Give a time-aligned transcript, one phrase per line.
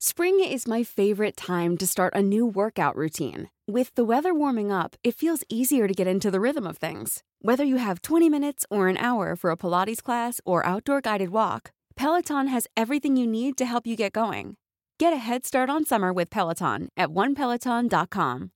[0.00, 3.48] Spring is my favorite time to start a new workout routine.
[3.66, 7.22] With the weather warming up, it feels easier to get into the rhythm of things.
[7.40, 11.30] Whether you have 20 minutes or an hour for a Pilates class or outdoor guided
[11.30, 14.56] walk, Peloton has everything you need to help you get going.
[14.98, 18.50] Get a head start on summer with Peloton at onepeloton.com.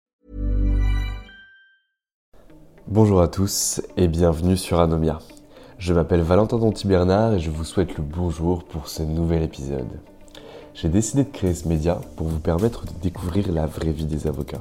[2.87, 5.19] Bonjour à tous et bienvenue sur Anomia.
[5.79, 10.01] Je m'appelle Valentin Donti Bernard et je vous souhaite le bonjour pour ce nouvel épisode.
[10.81, 14.29] J'ai décidé de créer ce média pour vous permettre de découvrir la vraie vie des
[14.29, 14.61] avocats,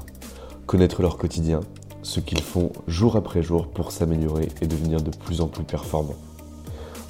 [0.66, 1.60] connaître leur quotidien,
[2.02, 6.16] ce qu'ils font jour après jour pour s'améliorer et devenir de plus en plus performants.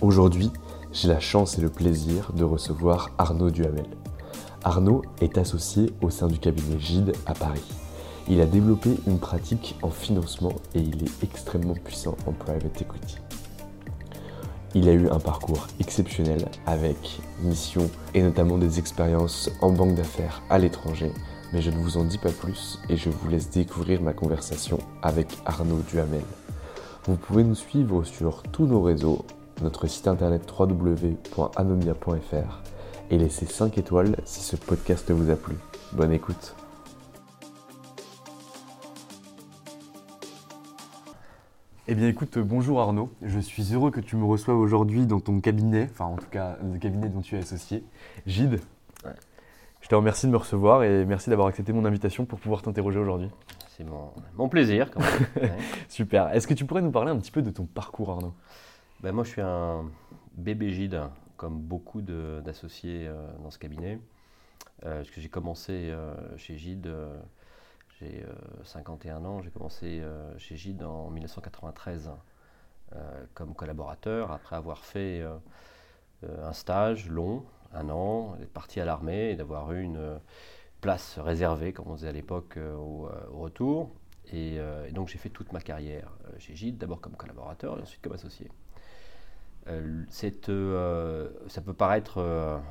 [0.01, 0.51] Aujourd'hui,
[0.91, 3.87] j'ai la chance et le plaisir de recevoir Arnaud Duhamel.
[4.65, 7.63] Arnaud est associé au sein du cabinet Gide à Paris.
[8.27, 13.19] Il a développé une pratique en financement et il est extrêmement puissant en private equity.
[14.79, 20.43] Il a eu un parcours exceptionnel avec mission et notamment des expériences en banque d'affaires
[20.51, 21.11] à l'étranger,
[21.51, 24.77] mais je ne vous en dis pas plus et je vous laisse découvrir ma conversation
[25.01, 26.21] avec Arnaud Duhamel.
[27.05, 29.25] Vous pouvez nous suivre sur tous nos réseaux,
[29.63, 32.61] notre site internet www.anomia.fr
[33.09, 35.55] et laisser 5 étoiles si ce podcast vous a plu.
[35.93, 36.56] Bonne écoute.
[41.89, 45.39] Eh bien écoute, bonjour Arnaud, je suis heureux que tu me reçoives aujourd'hui dans ton
[45.39, 47.81] cabinet, enfin en tout cas le cabinet dont tu es associé,
[48.25, 48.59] Gide.
[49.79, 52.99] Je te remercie de me recevoir et merci d'avoir accepté mon invitation pour pouvoir t'interroger
[52.99, 53.29] aujourd'hui.
[53.69, 55.51] C'est mon, plaisir quand même.
[55.87, 56.27] Super.
[56.35, 58.33] Est-ce que tu pourrais nous parler un petit peu de ton parcours Arnaud?
[58.99, 59.85] Ben, Moi je suis un
[60.33, 60.99] bébé Gide,
[61.37, 63.97] comme beaucoup d'associés euh, dans ce cabinet.
[64.83, 66.91] Euh, parce que j'ai commencé euh, chez Gide
[67.99, 68.23] j'ai
[68.63, 72.11] 51 euh, ans, j'ai commencé euh, chez Gide en 1993
[72.95, 75.23] euh, comme collaborateur, après avoir fait
[76.23, 77.43] un stage long,
[77.73, 80.19] un an, d'être parti à l'armée et d'avoir eu une
[80.81, 83.91] place réservée, comme on disait à l'époque, au, retour.
[84.31, 84.59] Et,
[84.93, 88.49] donc j'ai fait toute ma carrière chez Gide, d'abord comme collaborateur et ensuite comme associé.
[90.09, 90.31] Ça
[91.61, 92.21] peut paraître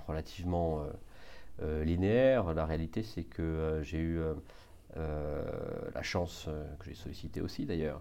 [0.08, 0.86] relativement
[1.60, 2.52] linéaire.
[2.54, 4.20] La réalité, c'est que j'ai eu
[4.96, 8.00] la chance euh, que j'ai sollicité aussi d'ailleurs,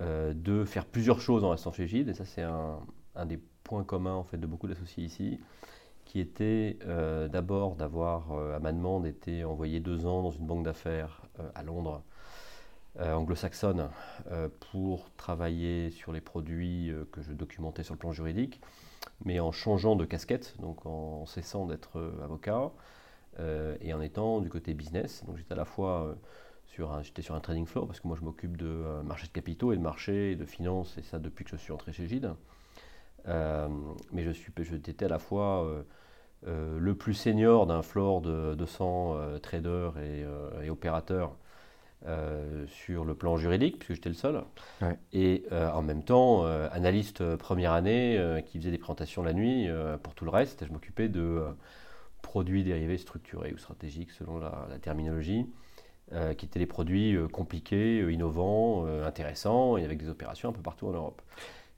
[0.00, 2.80] euh, de faire plusieurs choses en restant chez Gide, et ça c'est un,
[3.26, 5.40] des points communs en fait de beaucoup d'associés ici,
[6.04, 6.78] qui était
[7.30, 11.22] d'abord d'avoir, à ma demande, été envoyé deux ans dans une banque d'affaires
[11.54, 12.02] à Londres,
[12.98, 13.88] anglo-saxonne,
[14.72, 18.60] pour travailler sur les produits que je documentais sur le plan juridique,
[19.24, 22.68] mais en changeant de casquette, donc en cessant d'être avocat, euh,
[23.38, 25.24] et en étant du côté business.
[25.26, 26.14] Donc j'étais à la fois euh,
[26.66, 29.26] sur un, j'étais sur un trading floor parce que moi je m'occupe de euh, marché
[29.26, 31.92] de capitaux et de marché et de finances et ça depuis que je suis entré
[31.92, 32.32] chez Gide.
[33.26, 35.84] mais je suis, j'étais à la fois
[36.44, 41.36] le plus senior d'un floor de 200 traders et, opérateurs
[42.66, 44.42] sur le plan juridique, puisque j'étais le seul.
[45.12, 49.68] Et en même temps, analyste première année qui faisait des présentations la nuit
[50.02, 50.66] pour tout le reste.
[50.66, 51.44] Je m'occupais de
[52.22, 55.46] produits dérivés structurés ou stratégiques selon la, terminologie,
[56.12, 60.52] euh, qui étaient des produits euh, compliqués, euh, innovants, intéressants et avec des opérations un
[60.52, 61.20] peu partout en Europe.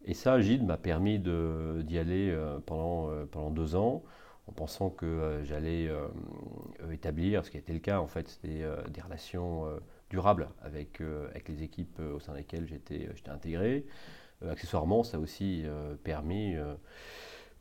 [0.04, 2.36] Et ça, Gide m'a permis d'y aller
[2.66, 4.02] pendant, pendant deux ans
[4.46, 5.90] en pensant que j'allais
[6.92, 9.64] établir, ce qui a été le cas en fait, des relations
[10.10, 13.86] durables avec, avec les équipes au sein desquelles j'étais intégré.
[14.46, 15.64] accessoirement, ça a aussi
[16.02, 16.54] permis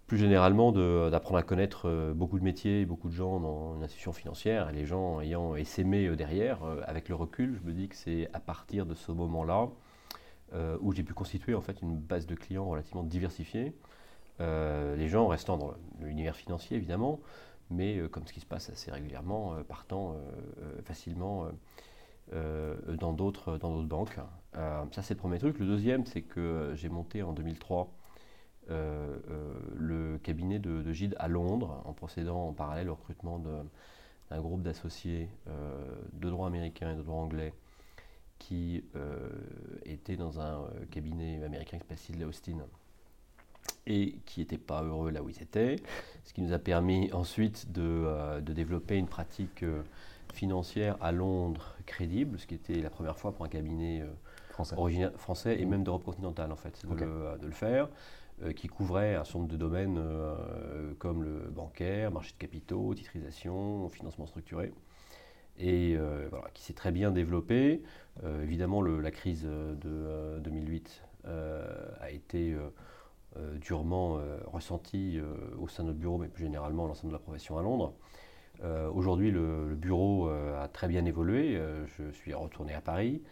[0.08, 4.14] plus généralement d'apprendre à connaître euh, beaucoup de métiers beaucoup de gens dans une institution
[4.14, 7.88] financière, et les gens ayant essaimé euh, derrière, euh, avec le recul, je me dis
[7.88, 9.70] que c'est à partir de ce moment-là
[10.82, 13.74] où j'ai pu constituer en fait une base de clients relativement diversifiée,
[14.40, 17.22] les gens restant dans l'univers financier évidemment,
[17.72, 20.16] mais comme ce qui se passe assez régulièrement, partant
[20.84, 21.48] facilement
[22.32, 24.20] dans d'autres banques.
[24.54, 25.58] ça, c'est le premier truc.
[25.58, 27.92] Le deuxième, c'est que j'ai monté en 2003
[28.70, 34.62] le cabinet de, de, Gide à Londres, en procédant en parallèle au recrutement d'un groupe
[34.62, 37.54] d'associés de droit américain et de droit anglais
[38.44, 39.30] qui euh,
[39.86, 42.58] était dans un euh, cabinet américain qui s'appelle Austin
[43.88, 45.78] et qui n'était pas heureux là où ils étaient,
[46.26, 49.64] ce qui nous a permis ensuite de, euh, développer une pratique
[50.34, 54.04] financière à Londres crédible, ce qui était la première fois pour un cabinet
[54.50, 54.76] français,
[55.16, 55.70] français et mmh.
[55.70, 57.88] même d'Europe continentale en fait, de, le, faire,
[58.56, 60.02] qui couvrait un certain nombre de domaines
[61.00, 64.74] comme le bancaire, marché de capitaux, titrisation, financement structuré
[65.58, 67.84] et euh, qui s'est très bien développé.
[68.24, 72.56] Euh, évidemment, la crise de 2008 euh, a été
[73.60, 75.20] durement ressentie
[75.60, 77.94] au sein de notre bureau, mais plus généralement l'ensemble de la profession à Londres.
[78.94, 81.60] Aujourd'hui, le, bureau a très bien évolué.
[81.98, 83.24] je suis retourné à Paris.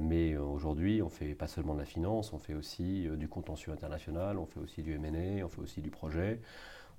[0.00, 4.38] Mais aujourd'hui, on fait pas seulement de la finance, on fait aussi du contentieux international,
[4.38, 6.40] on fait aussi du M&A, on fait aussi du projet,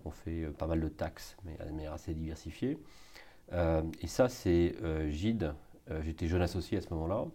[0.05, 2.79] on fait pas mal de taxes, mais de manière assez diversifiée.
[3.53, 5.53] Euh, et ça, c'est euh, Gide.
[5.89, 7.25] Euh, j'étais jeune associé à ce moment-là.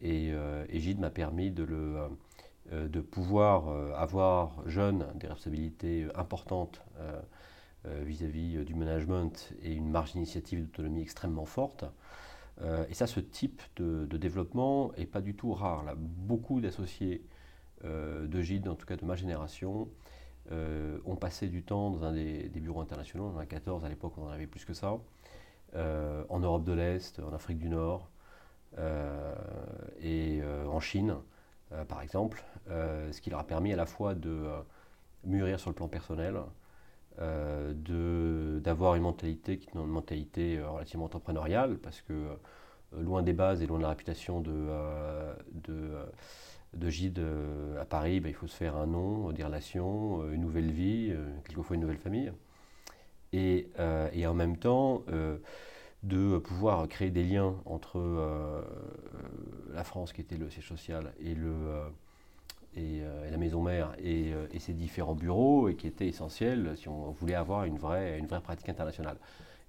[0.00, 0.32] Et,
[0.72, 6.82] Gide m'a permis de, pouvoir avoir jeune des responsabilités importantes
[7.84, 11.84] vis-à-vis du management et une marge d'initiative d'autonomie extrêmement forte.
[12.88, 15.84] Et ça, ce type de, développement n'est pas du tout rare.
[15.96, 17.22] Beaucoup d'associés
[17.84, 19.88] de Gide, en tout cas de ma génération,
[20.50, 23.30] ont passé du temps dans un des, des bureaux internationaux.
[23.32, 24.98] On en a 14 à l'époque, on en avait plus que ça.
[25.74, 28.08] Euh, en Europe de l'Est, en Afrique du Nord
[28.78, 29.34] euh,
[30.00, 31.16] et euh, en Chine,
[31.86, 34.48] par exemple, ce qui leur a permis à la fois de
[35.24, 36.38] mûrir sur le plan personnel,
[37.18, 42.28] d'avoir une mentalité qui est une mentalité relativement entrepreneuriale, parce que
[42.96, 44.68] loin des bases et loin de la réputation de,
[45.52, 45.96] de,
[46.74, 47.20] de Gide
[47.80, 51.12] à Paris, ben, il faut se faire un nom, des relations, une nouvelle vie,
[51.44, 52.32] quelquefois une nouvelle famille.
[53.34, 55.36] Euh, et, en même temps euh,
[56.02, 58.62] de pouvoir créer des liens entre euh,
[59.74, 61.52] la France, qui était le siège social, et, le,
[62.78, 67.34] et, la maison mère, et, ses différents bureaux, et qui était essentiel si on voulait
[67.34, 69.16] avoir une vraie, une vraie pratique internationale.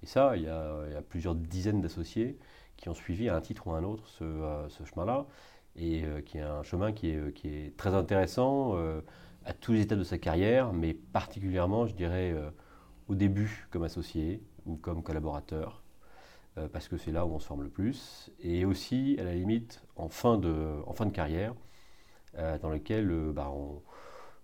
[0.02, 2.38] Et ça, il y a, plusieurs dizaines d'associés
[2.76, 4.24] qui ont suivi à un titre ou à un autre ce,
[4.68, 5.26] ce chemin-là,
[5.76, 8.76] et qui est un chemin qui est, qui est très intéressant
[9.44, 12.34] à tous les étapes de sa carrière, mais particulièrement, je dirais,
[13.10, 15.82] au début comme associé ou comme collaborateur,
[16.58, 19.34] euh, parce que c'est là où on se forme le plus, et aussi à la
[19.34, 21.54] limite en fin de, en fin de carrière, euh,
[22.34, 23.52] dans lequel euh, bah,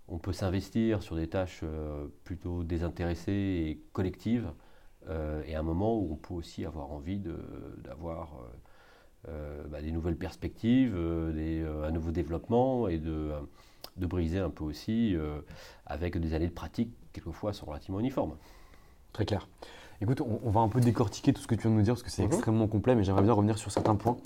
[0.07, 1.63] on, peut s'investir sur des tâches
[2.23, 4.51] plutôt désintéressées et collectives,
[5.45, 7.21] et un moment où on peut aussi avoir envie
[7.77, 8.41] d'avoir
[9.25, 13.31] bah, des nouvelles perspectives, un nouveau développement, et de,
[13.97, 15.15] de briser un peu aussi
[15.85, 18.37] avec des années de pratique quelquefois sont relativement uniformes.
[19.13, 19.47] Très clair.
[19.99, 22.03] Écoute, on, va un peu décortiquer tout ce que tu viens de nous dire parce
[22.03, 22.27] que c'est mhm.
[22.27, 24.17] extrêmement complet, mais j'aimerais bien revenir sur certains points.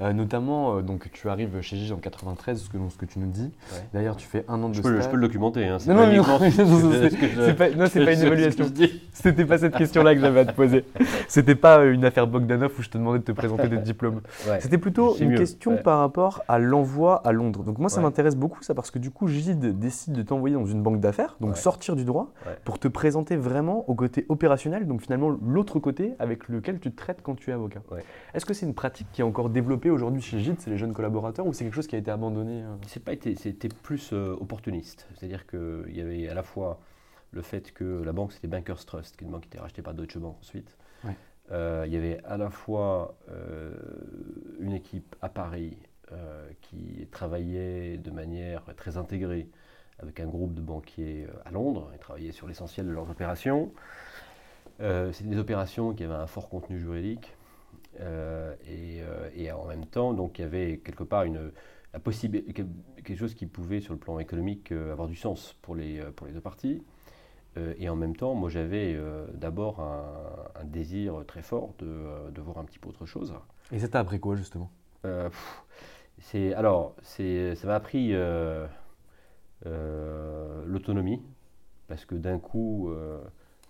[0.00, 3.20] Euh, notamment, euh, donc tu arrives chez Gigi en 93, ce que, ce que tu
[3.20, 3.52] nous dis.
[3.94, 5.66] D'ailleurs, tu fais un an de je peux, Je peux le documenter.
[5.66, 8.66] Hein, non, non, non, c'est pas, non, c'est pas une évaluation.
[9.12, 10.84] C'était pas cette question-là que j'avais à te poser.
[11.28, 14.20] C'était pas une affaire Bogdanov où je te demandais de te présenter des diplômes.
[14.60, 17.64] C'était plutôt une question par rapport à l'envoi à Londres.
[17.64, 20.66] Donc moi, ça m'intéresse beaucoup ça parce que du coup, Gide décide de t'envoyer dans
[20.66, 22.32] une banque d'affaires, donc sortir du droit,
[22.64, 26.96] pour te présenter vraiment au côté opérationnel, donc finalement l'autre côté avec lequel tu te
[26.96, 27.80] traites quand tu es avocat.
[28.34, 30.92] Est-ce que c'est une pratique qui est encore développée aujourd'hui chez Gide, c'est les jeunes
[30.92, 32.74] collaborateurs, ou c'est quelque chose qui a été abandonné euh?
[32.86, 35.06] C'est pas été, c'était plus euh, opportuniste.
[35.14, 36.80] C'est-à-dire qu'il y avait à la fois
[37.32, 39.82] le fait que la banque c'était Bankers Trust, qui est une banque qui était rachetée
[39.82, 40.76] par Deutsche Bank ensuite.
[41.52, 43.16] Euh, il y avait à la fois
[44.60, 45.76] une équipe à Paris
[46.60, 49.48] qui travaillait de manière très intégrée
[49.98, 53.72] avec un groupe de banquiers à Londres et travaillait sur l'essentiel de leurs opérations.
[54.78, 57.34] c'était des opérations qui avaient un fort contenu juridique
[57.98, 61.52] euh, euh, et, en même temps, donc il y avait quelque part une,
[61.92, 65.74] la possibilité, quelque chose qui pouvait, sur le plan économique, euh, avoir du sens pour
[65.74, 66.82] les, pour les deux parties.
[67.56, 68.96] Et en même temps, moi j'avais
[69.34, 73.34] d'abord un, désir très fort de, de, voir un petit peu autre chose.
[73.72, 74.70] Et c'était après quoi justement?
[76.20, 77.22] C'est, Alors, ça
[77.64, 78.14] m'a appris
[79.64, 81.22] l'autonomie,
[81.88, 82.92] parce que d'un coup,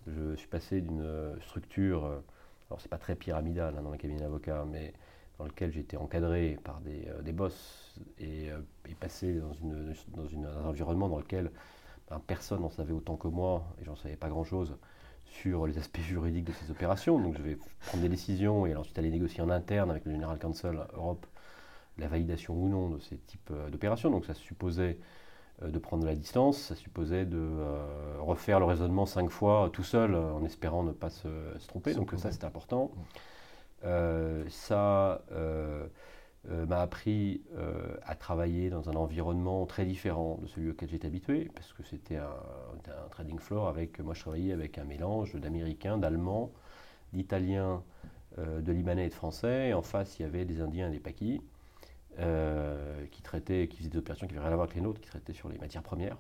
[0.07, 2.23] je suis passé d'une structure
[2.71, 4.93] alors c'est pas très pyramidal hein, dans le cabinet d'avocat, mais
[5.39, 8.61] dans lequel j'étais encadré par des, euh, des boss et, euh,
[9.01, 11.51] passé dans, une, dans un environnement dans lequel
[12.19, 14.77] personne n'en savait autant que moi, et j'en savais pas grand-chose,
[15.25, 17.19] sur les aspects juridiques de ces opérations.
[17.19, 20.39] Donc je vais prendre des décisions et ensuite aller négocier en interne avec le General
[20.39, 21.27] Counsel Europe
[21.99, 24.11] la validation ou non de ces types euh, d'opérations.
[24.11, 24.99] Donc ça supposait
[25.63, 29.71] euh, de prendre de la distance, ça supposait de euh, refaire le raisonnement cinq fois
[29.73, 31.29] tout seul en espérant ne pas se,
[31.69, 31.95] tromper.
[31.95, 32.91] Donc ça c'est important.
[33.83, 35.23] ça
[36.49, 37.43] m'a appris
[38.03, 42.17] à travailler dans un environnement très différent de celui auquel j'étais habitué, parce que c'était
[42.17, 46.51] un, un, trading floor avec, moi je travaillais avec un mélange d'Américains, d'Allemands,
[47.13, 47.83] d'Italiens,
[48.39, 49.69] de Libanais et de Français.
[49.69, 51.41] Et en face, il y avait des Indiens et des Paquis.
[52.19, 55.01] Euh, qui traitaient, qui faisaient des opérations qui n'avaient rien à voir avec les nôtres,
[55.01, 56.19] qui traitaient sur les matières premières.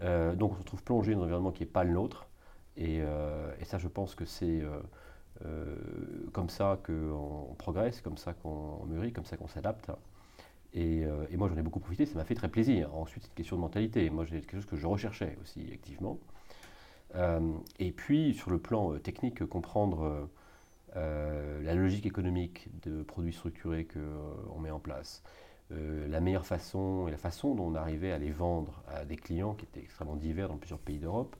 [0.00, 2.26] Euh, donc on se retrouve plongé dans un environnement qui n'est pas le nôtre.
[2.76, 4.62] Et, euh, et, ça, je pense que c'est
[6.32, 9.90] comme ça qu'on progresse, comme ça qu'on mûrit, comme ça qu'on s'adapte.
[10.74, 12.94] Et, et, moi, j'en ai beaucoup profité, ça m'a fait très plaisir.
[12.94, 14.08] Ensuite, c'est une question de mentalité.
[14.08, 16.18] Moi, j'ai quelque chose que je recherchais aussi activement.
[17.78, 20.28] et puis, sur le plan technique, comprendre
[20.96, 25.22] euh, la logique économique de produits structurés qu'on euh, met en place,
[25.70, 29.16] euh, la meilleure façon et la façon dont on arrivait à les vendre à des
[29.16, 31.34] clients qui étaient extrêmement divers dans plusieurs pays d'Europe,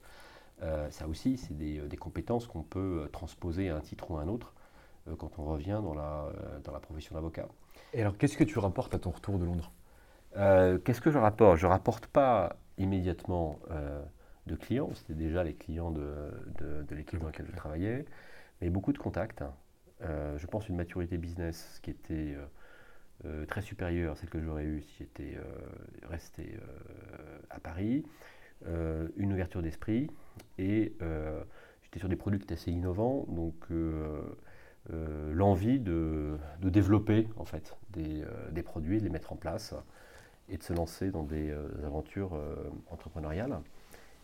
[0.89, 4.53] ça aussi, c'est des, compétences qu'on peut transposer à un titre ou à un autre
[5.17, 6.31] quand on revient dans la,
[6.63, 7.47] dans la profession d'avocat.
[7.93, 9.71] Et alors, qu'est-ce que tu rapportes à ton retour de Londres?
[10.33, 11.57] Qu'est-ce que je rapporte?
[11.57, 13.59] Je ne rapporte pas immédiatement
[14.47, 18.05] de clients, c'était déjà les clients de, de, de l'équipe dans laquelle je travaillais
[18.63, 19.43] mais beaucoup de contacts.
[20.01, 22.45] Euh, je pense une maturité business qui était euh,
[23.25, 25.37] euh, très supérieure à celle que j'aurais eue si j'étais
[26.09, 26.57] resté
[27.49, 28.05] à Paris,
[29.17, 30.09] une ouverture d'esprit
[30.57, 30.93] et
[31.83, 33.55] j'étais sur des produits assez innovants, donc
[34.89, 39.75] l'envie de, développer en fait des, produits, de les mettre en place
[40.49, 41.53] et de se lancer dans des
[41.83, 42.39] aventures
[42.89, 43.59] entrepreneuriales.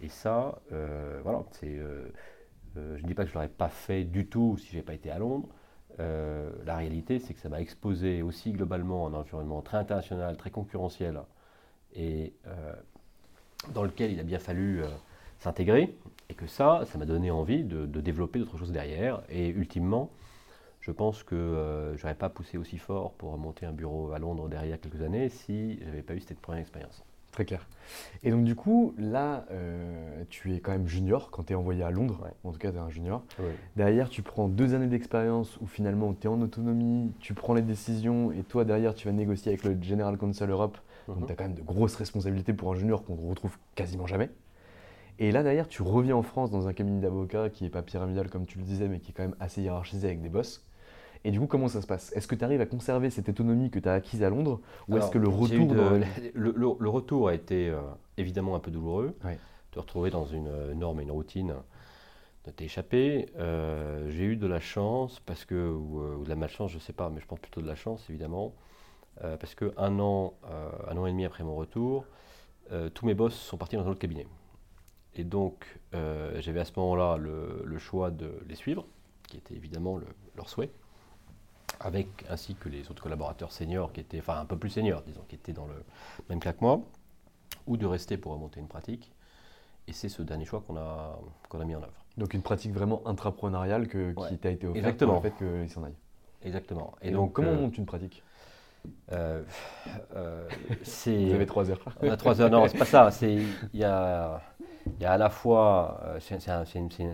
[0.01, 0.61] Et ça,
[1.23, 1.43] voilà,
[2.77, 4.73] euh, je ne dis pas que je ne l'aurais pas fait du tout si je
[4.73, 5.49] n'avais pas été à Londres.
[5.99, 10.37] Euh, la réalité, c'est que ça m'a exposé aussi globalement à un environnement très international,
[10.37, 11.21] très concurrentiel,
[11.93, 12.73] et euh,
[13.73, 14.81] dans lequel il a bien fallu
[15.39, 15.95] s'intégrer,
[16.29, 19.21] et que ça, ça m'a donné envie de, développer d'autres choses derrière.
[19.29, 20.09] Et ultimement,
[20.81, 24.47] je pense que je n'aurais pas poussé aussi fort pour monter un bureau à Londres
[24.49, 27.03] derrière quelques années si je n'avais pas eu cette première expérience.
[27.31, 27.67] Très clair.
[28.23, 31.83] Et donc du coup, là, euh, tu es quand même junior quand tu es envoyé
[31.83, 32.27] à Londres.
[32.43, 33.23] En tout cas, tu es un junior.
[33.75, 37.61] Derrière, tu prends deux années d'expérience où finalement tu es en autonomie, tu prends les
[37.61, 40.77] décisions et toi, derrière, tu vas négocier avec le General Counsel Europe.
[41.15, 44.07] Donc tu as quand même de grosses responsabilités pour un junior qu'on ne retrouve quasiment
[44.07, 44.29] jamais.
[45.19, 48.29] Et là, derrière, tu reviens en France dans un cabinet d'avocats qui n'est pas pyramidal
[48.29, 50.65] comme tu le disais, mais qui est quand même assez hiérarchisé avec des boss.
[51.25, 52.13] Et du coup, comment ça se passe?
[52.15, 54.97] Est-ce que tu arrives à conserver cette autonomie que tu as acquise à Londres Ou
[54.97, 55.75] est-ce que le retour.
[56.33, 57.81] le, retour a été euh,
[58.17, 59.17] évidemment un peu douloureux.
[59.71, 61.53] Te retrouver dans une euh, norme et une routine
[62.45, 63.27] de t'échapper.
[63.37, 66.93] Euh, j'ai eu de la chance, parce que, ou, de la malchance, je ne sais
[66.93, 68.55] pas, mais je pense plutôt de la chance évidemment,
[69.21, 70.33] parce qu'un an,
[70.87, 72.05] un an et demi après mon retour,
[72.93, 74.27] tous mes boss sont partis dans un autre cabinet.
[75.15, 78.85] Et donc, j'avais à ce moment-là le, choix de les suivre,
[79.27, 79.99] qui était évidemment
[80.35, 80.71] leur souhait
[81.79, 85.23] avec ainsi que les autres collaborateurs seniors qui étaient, enfin un peu plus seniors, disons,
[85.27, 85.83] qui étaient dans le
[86.29, 86.81] même cas que moi,
[87.67, 89.11] ou de rester pour remonter une pratique.
[89.87, 92.05] Et c'est ce dernier choix qu'on a, qu'on a mis en œuvre.
[92.17, 95.13] Donc une pratique vraiment intrapreneuriale que, qui t'a été offerte Exactement.
[95.15, 95.95] pour le fait qu'il s'en aille.
[96.43, 96.95] Exactement.
[97.01, 98.23] Et, donc, comment on euh, monte une pratique?
[99.11, 99.41] Euh,
[100.15, 100.47] euh,
[101.05, 101.79] Vous avez trois heures.
[102.01, 102.49] On a trois heures.
[102.49, 103.09] Non, c'est pas ça.
[103.21, 104.41] Il y a,
[104.99, 106.63] y a à la fois, c'est un,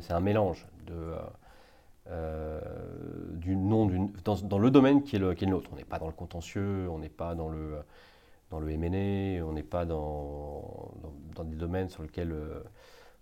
[0.10, 1.16] un, mélange de
[2.08, 2.62] euh,
[3.32, 3.90] du nom
[4.24, 5.72] dans, dans, le domaine qui est le, qui est nôtre.
[5.74, 7.80] On n'est pas dans le contentieux, on n'est pas dans le,
[8.52, 10.92] dans le M&A, on n'est pas dans,
[11.36, 12.64] dans, des domaines sur lesquels le euh,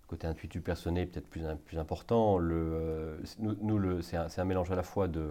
[0.07, 2.37] côté intuitif personnel est peut-être plus, plus important.
[2.37, 5.29] Le, euh, nous, le, c'est, un, un, mélange à la fois de,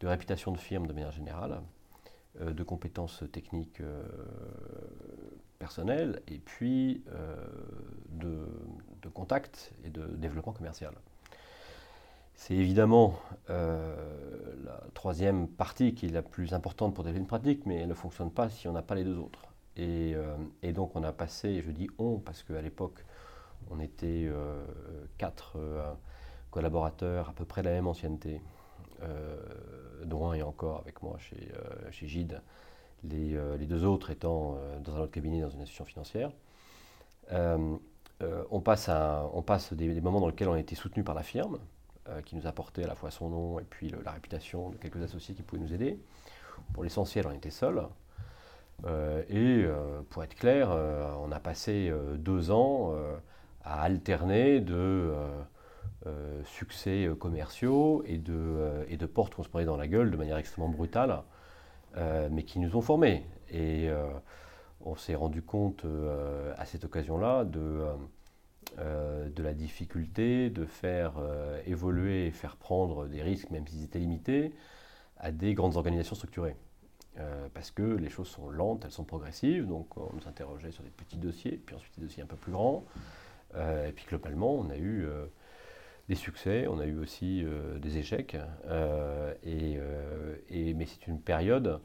[0.00, 1.60] de réputation de firme de manière générale,
[2.40, 3.82] de compétences techniques
[5.58, 7.04] personnelles, et puis
[8.08, 8.46] de,
[9.02, 10.94] de contacts et de développement commercial.
[12.40, 13.20] C'est évidemment
[13.50, 13.94] euh,
[14.64, 17.94] la troisième partie qui est la plus importante pour développer une pratique, mais elle ne
[17.94, 19.44] fonctionne pas si on n'a pas les deux autres.
[19.76, 23.04] Et, euh, donc on a passé, je dis on, parce qu'à l'époque,
[23.70, 24.64] on était euh,
[25.18, 25.58] quatre
[26.50, 28.40] collaborateurs à peu près de la même ancienneté,
[30.04, 31.48] dont un est encore avec moi chez,
[31.90, 32.40] chez Gide,
[33.04, 36.30] les, deux autres étant dans un autre cabinet dans une institution financière.
[37.30, 38.90] on passe,
[39.32, 41.58] on passe des, moments dans lesquels on a été soutenu par la firme,
[42.10, 45.02] euh, qui nous apportait à la fois son nom et puis la réputation de quelques
[45.02, 45.98] associés qui pouvaient nous aider.
[46.72, 47.82] Pour l'essentiel, on était seuls.
[48.86, 52.94] Euh, et euh, pour être clair, on a passé deux ans
[53.64, 55.12] à alterner de
[56.44, 60.38] succès commerciaux et de, et de portes qu'on se prenait dans la gueule de manière
[60.38, 61.22] extrêmement brutale,
[62.30, 63.26] mais qui nous ont formés.
[63.50, 63.90] Et
[64.80, 65.84] on s'est rendu compte
[66.56, 67.84] à cette occasion-là de,
[68.78, 71.12] de la difficulté de faire
[71.66, 74.54] évoluer et faire prendre des risques, même s'ils étaient limités,
[75.18, 76.56] à des grandes organisations structurées.
[77.18, 80.84] Euh, parce que les choses sont lentes, elles sont progressives, donc on nous interrogeait sur
[80.84, 82.84] des petits dossiers, puis ensuite des dossiers un peu plus grands.
[83.56, 85.26] Euh, et puis globalement, on a eu euh,
[86.10, 87.44] des succès, on a eu aussi
[87.78, 88.36] des échecs,
[89.44, 89.78] et,
[90.74, 91.80] mais c'est une période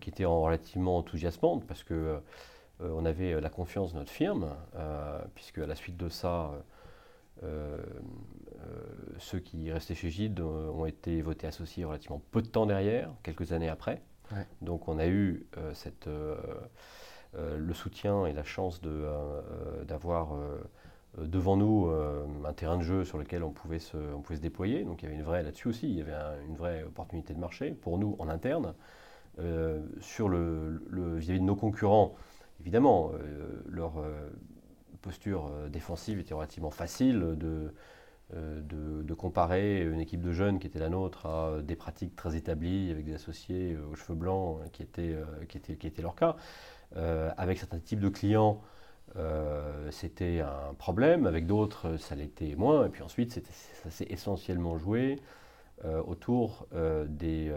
[0.00, 2.20] qui était relativement enthousiasmante, parce que
[2.80, 4.54] on avait la confiance de notre firme,
[5.34, 6.52] puisque à la suite de ça,
[9.18, 13.52] ceux qui restaient chez Gide ont été votés associés relativement peu de temps derrière, quelques
[13.52, 14.02] années après.
[14.62, 16.36] Donc on a eu euh, cette, euh,
[17.36, 18.80] euh, le soutien et la chance
[19.86, 20.36] d'avoir
[21.18, 21.88] devant nous
[22.44, 24.84] un terrain de jeu sur lequel on pouvait se, on pouvait se déployer.
[24.84, 26.12] Donc il y avait une vraie, là-dessus aussi, il y avait
[26.48, 28.74] une vraie opportunité de marché pour nous en interne.
[30.00, 30.80] sur le,
[31.16, 32.14] vis-à-vis de nos concurrents,
[32.60, 33.12] évidemment,
[33.66, 33.92] leur
[35.02, 37.72] posture défensive était relativement facile de,
[38.32, 38.62] euh,
[39.02, 42.90] de, comparer une équipe de jeunes qui était la nôtre à des pratiques très établies
[42.90, 46.14] avec des associés euh, aux cheveux blancs qui était, euh, qui était, qui était leur
[46.14, 46.36] cas.
[47.36, 48.60] avec certains types de clients,
[49.90, 52.86] c'était un problème, avec d'autres, ça l'était moins.
[52.86, 53.40] Et puis ensuite,
[53.82, 55.20] ça s'est essentiellement joué
[56.06, 56.66] autour
[57.06, 57.52] des,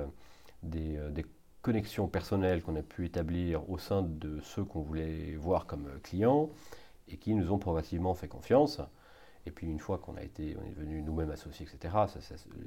[0.64, 1.26] des,
[1.62, 6.50] connexions personnelles qu'on a pu établir au sein de ceux qu'on voulait voir comme clients
[7.10, 8.80] et qui nous ont progressivement fait confiance.
[9.46, 11.96] Et puis une fois qu'on est devenu nous-mêmes associés, etc.,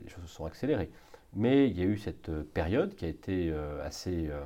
[0.02, 0.90] les choses se sont accélérées.
[1.35, 4.42] Mais il y a eu cette euh, période qui a été euh, assez, euh,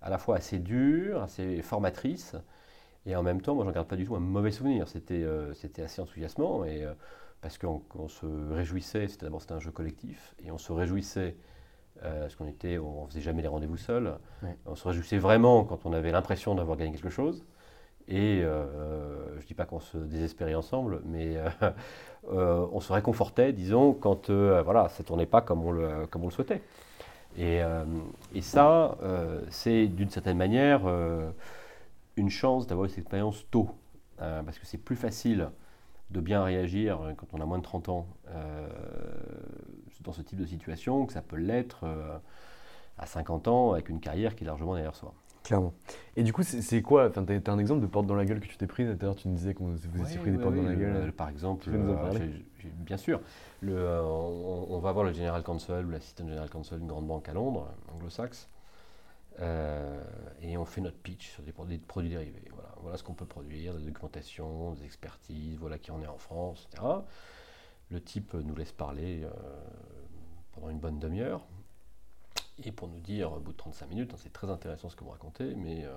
[0.00, 2.36] à la fois assez dure, assez formatrice,
[3.06, 4.88] et en même temps, moi, j'en garde pas du tout un mauvais souvenir.
[4.88, 6.84] C'était, c'était assez enthousiasmant, et
[7.40, 9.08] parce qu'on se réjouissait.
[9.08, 11.36] C'était d'abord c'était un jeu collectif, et on se réjouissait
[12.00, 14.18] parce qu'on était, on faisait jamais les rendez-vous seuls.
[14.66, 17.44] On se réjouissait vraiment quand on avait l'impression d'avoir gagné quelque chose.
[18.08, 21.48] Et euh, je ne dis pas qu'on se désespérait ensemble, mais euh,
[22.32, 26.22] euh, on se réconfortait, disons, quand voilà, ça ne tournait pas comme on le, comme
[26.22, 26.62] on le souhaitait.
[27.38, 27.60] Et,
[28.34, 28.96] et ça,
[29.50, 30.80] c'est d'une certaine manière
[32.16, 33.70] une chance d'avoir cette expérience tôt,
[34.18, 35.50] parce que c'est plus facile
[36.10, 38.06] de bien réagir quand on a moins de 30 ans
[40.02, 41.84] dans ce type de situation que ça peut l'être
[42.98, 45.14] à 50 ans avec une carrière qui est largement derrière soi.
[45.46, 45.74] Clairement.
[46.16, 48.40] Et du coup, c'est quoi Enfin, tu as, un exemple de porte dans la gueule
[48.40, 50.62] que tu t'es pris Tout tu me disais que vous étiez pris des portes dans
[50.62, 50.96] la gueule.
[50.96, 51.94] Euh, par exemple, euh,
[52.80, 53.20] bien sûr.
[53.60, 57.28] Le, euh, on, va voir le General Counsel ou l'assistant General Counsel d'une grande banque
[57.28, 58.48] à Londres, anglo-saxe,
[59.38, 62.50] et on fait notre pitch sur des produits, dérivés.
[62.80, 66.68] Voilà, ce qu'on peut produire, des documentations, des expertises, voilà qui en est en France,
[66.70, 66.86] etc.
[67.90, 69.26] Le type nous laisse parler
[70.52, 71.46] pendant une bonne demi-heure
[72.64, 75.04] et pour nous dire au bout de 35 minutes, hein, c'est très intéressant ce que
[75.04, 75.94] vous racontez, mais euh,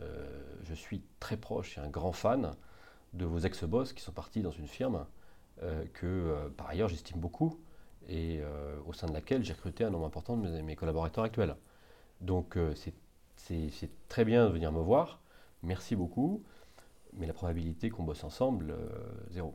[0.00, 2.52] euh, je suis très proche et un grand fan
[3.12, 5.06] de vos ex-boss qui sont partis dans une firme
[5.62, 7.60] euh, que par ailleurs j'estime beaucoup
[8.08, 8.40] et
[8.84, 11.54] au sein de laquelle j'ai recruté un nombre important de mes, collaborateurs actuels.
[12.22, 15.20] Donc c'est très bien de venir me voir,
[15.62, 16.42] merci beaucoup,
[17.12, 18.74] mais la probabilité qu'on bosse ensemble,
[19.30, 19.54] zéro.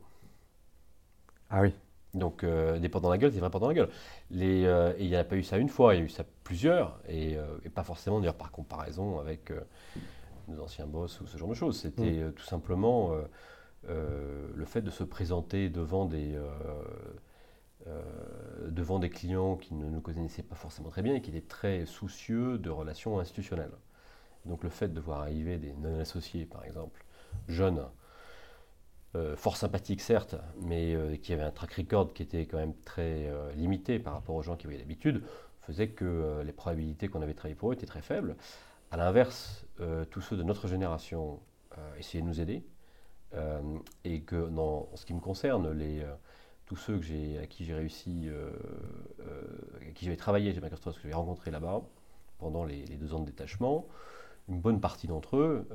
[1.50, 1.72] Ah oui,
[2.14, 3.90] donc, euh, des portes dans la gueule, c'est vrai portes dans la gueule.
[4.30, 6.08] Les, euh, et il n'y a pas eu ça une fois, il y a eu
[6.08, 9.52] ça plusieurs, et, euh, pas forcément d'ailleurs par comparaison avec
[10.48, 11.78] nos anciens boss ou ce genre de choses.
[11.80, 12.32] C'était mm.
[12.32, 13.12] tout simplement
[13.86, 16.38] le fait de se présenter devant des,
[18.68, 21.86] devant des clients qui ne nous connaissaient pas forcément très bien et qui étaient très
[21.86, 23.72] soucieux de relations institutionnelles.
[24.44, 27.04] Donc, le fait de voir arriver des non-associés, par exemple,
[27.48, 27.84] jeunes,
[29.16, 32.74] euh, fort sympathique certes, mais euh, qui avait un track record qui était quand même
[32.84, 35.22] très euh, limité par rapport aux gens qui avaient l'habitude,
[35.62, 38.36] faisait que les probabilités qu'on avait travaillé pour eux étaient très faibles.
[38.90, 39.66] À l'inverse,
[40.10, 41.40] tous ceux de notre génération
[41.98, 42.64] essayaient de nous aider,
[44.04, 46.02] et que en ce qui me concerne, les,
[46.68, 47.00] tous ceux
[47.42, 48.28] à qui j'ai réussi,
[49.20, 51.80] à qui j'avais travaillé chez Microsoft, que j'ai rencontré là-bas
[52.38, 53.86] pendant les, les, deux ans de détachement,
[54.48, 55.66] une bonne partie d'entre eux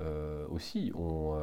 [0.49, 1.35] aussi ont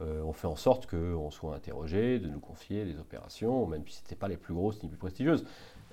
[0.00, 3.96] euh, on fait en sorte qu'on soit interrogé, de nous confier des opérations, même si
[3.96, 5.44] ce n'étaient pas les plus grosses ni les plus prestigieuses.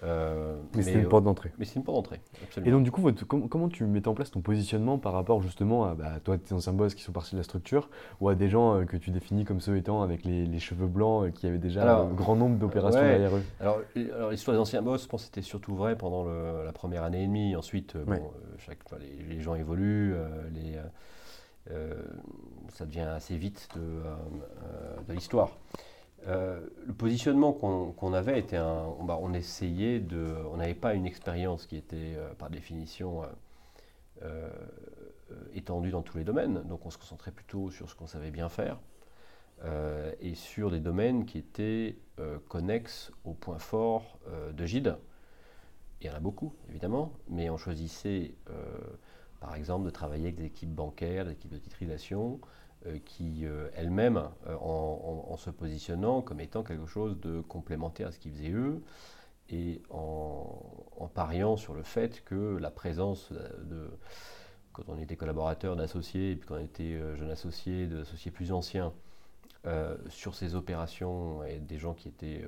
[0.03, 1.51] Euh, mais c'est une porte d'entrée.
[1.57, 2.69] Mais c'est une porte d'entrée, absolument.
[2.69, 3.12] Et donc, du coup,
[3.49, 6.73] comment tu mets en place ton positionnement par rapport justement à bah, toi, tes anciens
[6.73, 7.89] boss qui sont partis de la structure,
[8.21, 11.31] ou à des gens euh, que tu définis comme ceux étant avec les, cheveux blancs
[11.33, 13.43] qui avaient déjà un grand nombre d'opérations derrière eux?
[13.60, 17.23] Alors, l'histoire des anciens boss, je pense que c'était surtout vrai pendant la première année
[17.23, 17.55] et demie.
[17.55, 18.21] Ensuite, bon,
[18.60, 20.13] chaque, les, les, gens évoluent,
[20.53, 20.83] les euh,
[22.69, 24.15] ça devient assez vite de, euh,
[25.08, 25.58] de l'histoire.
[26.25, 28.93] le positionnement qu'on avait était un.
[29.03, 30.36] Bah, on essayait de.
[30.51, 33.23] On n'avait pas une expérience qui était, par définition,
[35.53, 36.63] étendue dans tous les domaines.
[36.63, 38.80] Donc on se concentrait plutôt sur ce qu'on savait bien faire
[40.21, 41.97] et sur des domaines qui étaient
[42.47, 44.19] connexes aux points forts
[44.53, 44.97] de Gide.
[46.01, 48.53] Il y en a beaucoup, évidemment, mais on choisissait, euh,
[49.39, 52.39] par exemple, de travailler avec des équipes bancaires, des équipes de titrisation,
[52.86, 54.30] euh, qui euh, elles-mêmes,
[54.62, 58.82] en, se positionnant comme étant quelque chose de complémentaire à ce qu'ils faisaient eux,
[59.50, 63.89] et en, pariant sur le fait que la présence de,
[64.73, 68.93] quand on était collaborateur d'associés, et puis quand on était jeune associé, d'associés plus anciens,
[70.10, 72.45] sur ces opérations, et des gens qui étaient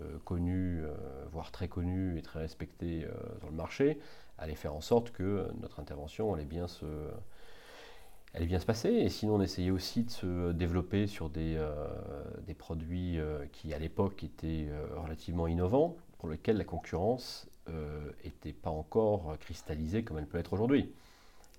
[0.00, 0.94] euh, connus, euh,
[1.32, 3.98] voire très connus et très respectés euh, dans le marché,
[4.38, 6.86] allait faire en sorte que notre intervention allait bien se,
[8.34, 8.90] allait bien se passer.
[8.90, 11.60] Et sinon, on essayait aussi de se développer sur des,
[12.46, 13.18] des produits
[13.50, 17.48] qui, à l'époque, étaient relativement innovants, pour lesquels la concurrence
[18.24, 20.92] n'était pas encore cristallisée comme elle peut être aujourd'hui.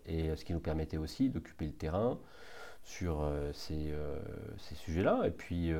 [0.06, 2.18] Et ce qui nous permettait aussi d'occuper le terrain
[2.86, 3.94] sur ces,
[4.58, 5.24] ces sujets-là.
[5.26, 5.74] Et puis,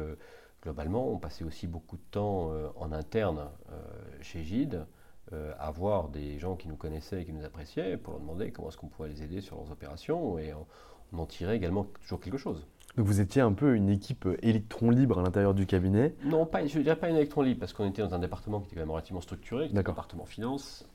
[0.62, 3.76] globalement, on passait aussi beaucoup de temps euh, en interne euh,
[4.22, 4.86] chez Gide
[5.34, 8.52] euh, à voir des gens qui nous connaissaient et qui nous appréciaient pour leur demander
[8.52, 10.66] comment est-ce qu'on pourrait les aider sur leurs opérations et on,
[11.18, 12.68] en tirait également toujours quelque chose.
[12.96, 16.14] Donc vous étiez un peu une équipe électron libre à l'intérieur du cabinet?
[16.24, 18.60] Non, pas, je ne dirais pas une électron libre parce qu'on était dans un département
[18.60, 20.88] qui était quand même relativement structuré, le département finance.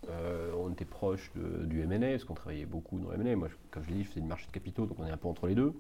[0.57, 3.35] on était proche du M&A parce qu'on travaillait beaucoup dans le M&A.
[3.35, 5.17] Moi, comme je l'ai dit, je faisais du marché de capitaux, donc on est un
[5.17, 5.73] peu entre les deux.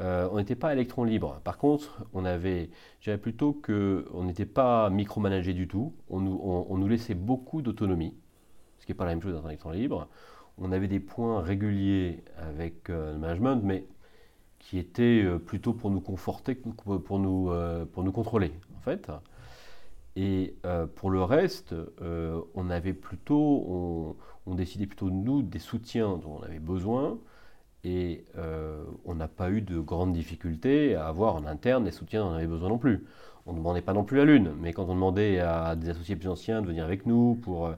[0.00, 1.40] Euh, on n'était pas électron libre.
[1.44, 5.92] Par contre, on avait, je dirais plutôt qu'on n'était pas micromanagé du tout.
[6.08, 8.14] On nous, laissait beaucoup d'autonomie,
[8.78, 10.08] ce qui n'est pas la même chose dans un électron libre.
[10.58, 13.84] On avait des points réguliers avec euh, le management, mais
[14.58, 17.52] qui étaient euh, plutôt pour nous conforter pour nous,
[17.92, 19.10] pour nous contrôler, en fait.
[20.14, 20.56] Et
[20.94, 21.74] pour le reste,
[22.54, 27.18] on avait plutôt, on, on décidait plutôt nous des soutiens dont on avait besoin
[27.84, 32.22] et euh, on n'a pas eu de grandes difficultés à avoir en interne des soutiens
[32.22, 33.04] dont on avait besoin non plus.
[33.46, 36.14] On ne demandait pas non plus la lune, mais quand on demandait à des associés
[36.14, 37.74] plus anciens de venir avec nous pour euh,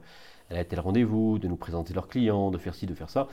[0.50, 3.28] aller à tel rendez-vous, de nous présenter leurs clients, de faire ci, de faire ça,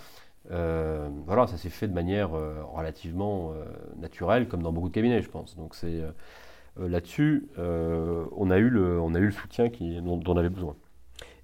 [0.52, 3.54] euh, voilà, ça s'est fait de manière relativement
[3.98, 5.58] naturelle, comme dans beaucoup de cabinets, je pense.
[5.58, 6.02] Donc c'est
[6.78, 9.70] là-dessus, on, a eu le, on a eu le soutien
[10.02, 10.76] dont on avait besoin.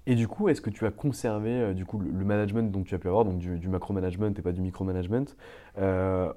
[0.08, 2.94] Et du coup, est-ce que tu as conservé euh, du coup, le management dont tu
[2.94, 5.36] as pu avoir, donc du, macro-management et pas du micro-management,
[5.76, 6.32] euh,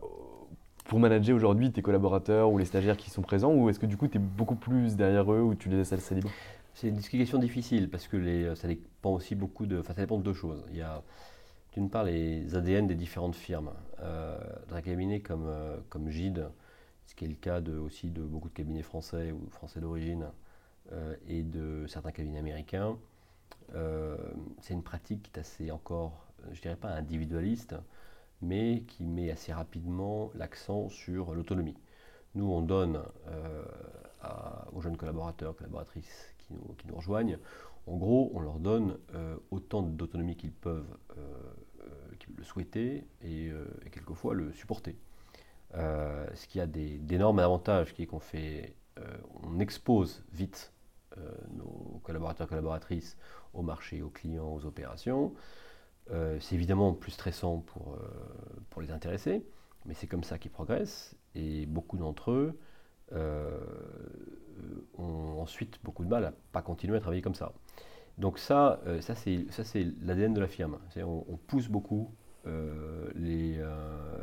[0.84, 3.96] pour manager aujourd'hui tes collaborateurs ou les stagiaires qui sont présents, ou est-ce que du
[3.96, 6.30] coup tu es beaucoup plus derrière eux ou tu les laisses assez libres
[6.74, 10.24] C'est une question difficile parce que ça dépend aussi beaucoup de, enfin ça dépend de
[10.24, 10.66] deux choses.
[10.72, 11.02] Il y a
[11.72, 13.72] d'une part les ADN des différentes firmes.
[14.02, 15.50] Euh, dans un cabinet comme,
[15.88, 16.50] comme Gide,
[17.06, 20.26] ce qui est le cas aussi de beaucoup de cabinets français ou français d'origine
[21.30, 22.98] et de certains cabinets américains,
[23.76, 24.18] euh,
[24.62, 27.76] c'est une pratique qui est assez encore, euh, je dirais pas individualiste,
[28.42, 31.78] mais qui met assez rapidement l'accent sur l'autonomie.
[32.36, 33.64] Nous, on donne euh,
[34.74, 36.54] aux jeunes collaborateurs, collaboratrices qui
[36.88, 37.38] nous, rejoignent,
[37.88, 38.98] en gros, on leur donne
[39.50, 40.98] autant d'autonomie qu'ils peuvent
[42.38, 43.52] le souhaiter et,
[43.92, 44.96] quelquefois le supporter.
[45.74, 48.76] ce qui a d'énormes avantages, qui est qu'on fait,
[49.44, 50.72] on expose vite
[52.12, 53.18] collaborateurs, collaboratrices
[53.54, 55.34] au marché, aux clients, aux opérations.
[56.12, 57.98] Euh, c'est évidemment plus stressant pour, euh,
[58.70, 59.46] pour les intéressés,
[59.86, 61.16] mais c'est comme ça qu'ils progressent.
[61.36, 62.60] Et beaucoup d'entre eux
[63.14, 63.60] euh,
[64.98, 67.54] ont ensuite beaucoup de mal à pas continuer à travailler comme ça.
[68.18, 70.78] Donc ça, ça c'est l'ADN de la firme.
[70.98, 72.14] On, pousse beaucoup
[73.16, 73.60] les,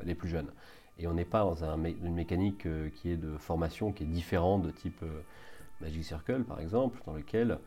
[0.04, 0.52] les, plus jeunes.
[0.98, 4.62] Et on n'est pas dans un, une mécanique qui est de formation qui est différente
[4.62, 5.02] de type
[5.80, 7.58] Magic Circle, par exemple, dans lequel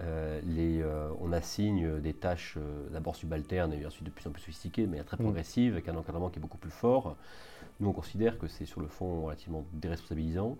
[0.00, 4.40] euh, euh, on assigne des tâches euh, d'abord subalternes et ensuite de plus en plus
[4.40, 5.22] sophistiquées, mais très mm.
[5.22, 7.16] progressives, avec un encadrement qui est beaucoup plus fort.
[7.80, 10.56] Nous, on considère que c'est sur le fond relativement déresponsabilisant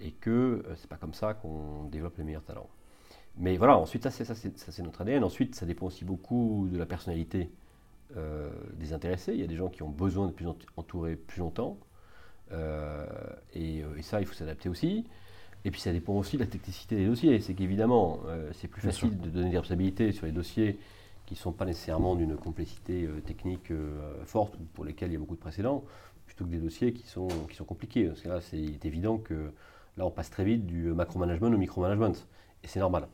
[0.00, 2.68] et que c'est pas comme ça qu'on développe les meilleurs talents.
[3.36, 5.24] Mais voilà, ensuite, ça c'est notre ADN.
[5.24, 7.50] Ensuite, ça dépend aussi beaucoup de la personnalité
[8.74, 9.32] des intéressés.
[9.32, 11.78] Il y a des gens qui ont besoin de plus entourer plus longtemps.
[13.54, 15.06] et, ça, il faut s'adapter aussi.
[15.64, 17.40] Et puis ça dépend aussi de la technicité des dossiers.
[17.40, 20.78] C'est qu'évidemment, euh, c'est plus facile de donner des responsabilités sur les dossiers
[21.26, 25.14] qui ne sont pas nécessairement d'une complexité euh, technique euh, forte ou pour lesquels il
[25.14, 25.84] y a beaucoup de précédents,
[26.26, 28.06] plutôt que des dossiers qui sont, qui sont compliqués.
[28.06, 29.52] Parce que là, c'est évident que
[29.96, 32.26] là, on passe très vite du macro-management au micro-management.
[32.62, 33.08] Et c'est normal.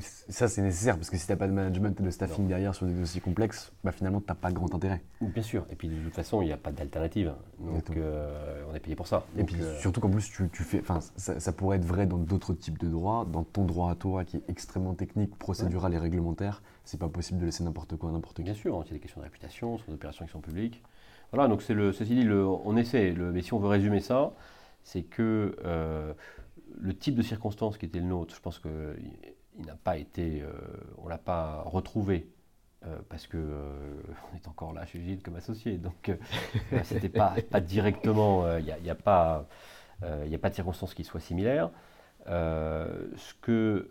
[0.00, 2.74] Ça, c'est nécessaire parce que si tu n'as pas de management et de staffing derrière
[2.74, 5.02] sur des dossiers complexes, bah, finalement, tu n'as pas grand intérêt.
[5.20, 5.66] Bien sûr.
[5.70, 7.34] Et puis, de toute façon, il n'y a pas d'alternative.
[7.58, 9.24] Donc, euh, on est payé pour ça.
[9.36, 10.82] Et puis, euh, surtout qu'en plus, tu, fais.
[11.16, 13.26] Ça, ça pourrait être vrai dans d'autres types de droits.
[13.30, 17.40] Dans ton droit à toi, qui est extrêmement technique, procédural et réglementaire, c'est pas possible
[17.40, 18.42] de laisser n'importe quoi à n'importe qui.
[18.42, 18.82] Bien sûr.
[18.84, 20.82] Il y a des questions de réputation, sur des opérations qui sont publiques.
[21.32, 21.48] Voilà.
[21.48, 23.12] Donc, c'est le, ceci dit, le, on essaie.
[23.12, 24.32] Le, mais si on veut résumer ça,
[24.82, 26.14] c'est que euh,
[26.80, 28.96] le type de circonstances qui était le nôtre, je pense que
[29.58, 30.50] il n'a pas été, euh,
[30.98, 32.28] on l'a pas retrouvé
[32.86, 34.00] euh, parce que euh,
[34.32, 36.12] on est encore là chez Gilles comme associé, donc
[36.84, 39.48] c'était pas, pas directement, il n'y a, y a, pas,
[40.26, 41.70] il a pas de circonstances qui soient similaires.
[42.26, 43.90] ce que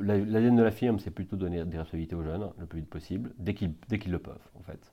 [0.00, 3.32] l'ADN de la firme, c'est plutôt donner des responsabilités aux jeunes le plus vite possible,
[3.38, 4.92] dès qu'ils dès qu'ils le peuvent en fait.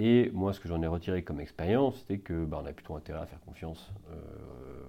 [0.00, 2.94] Et moi, ce que j'en ai retiré comme expérience, c'était que bah, on a plutôt
[2.94, 3.92] intérêt à faire confiance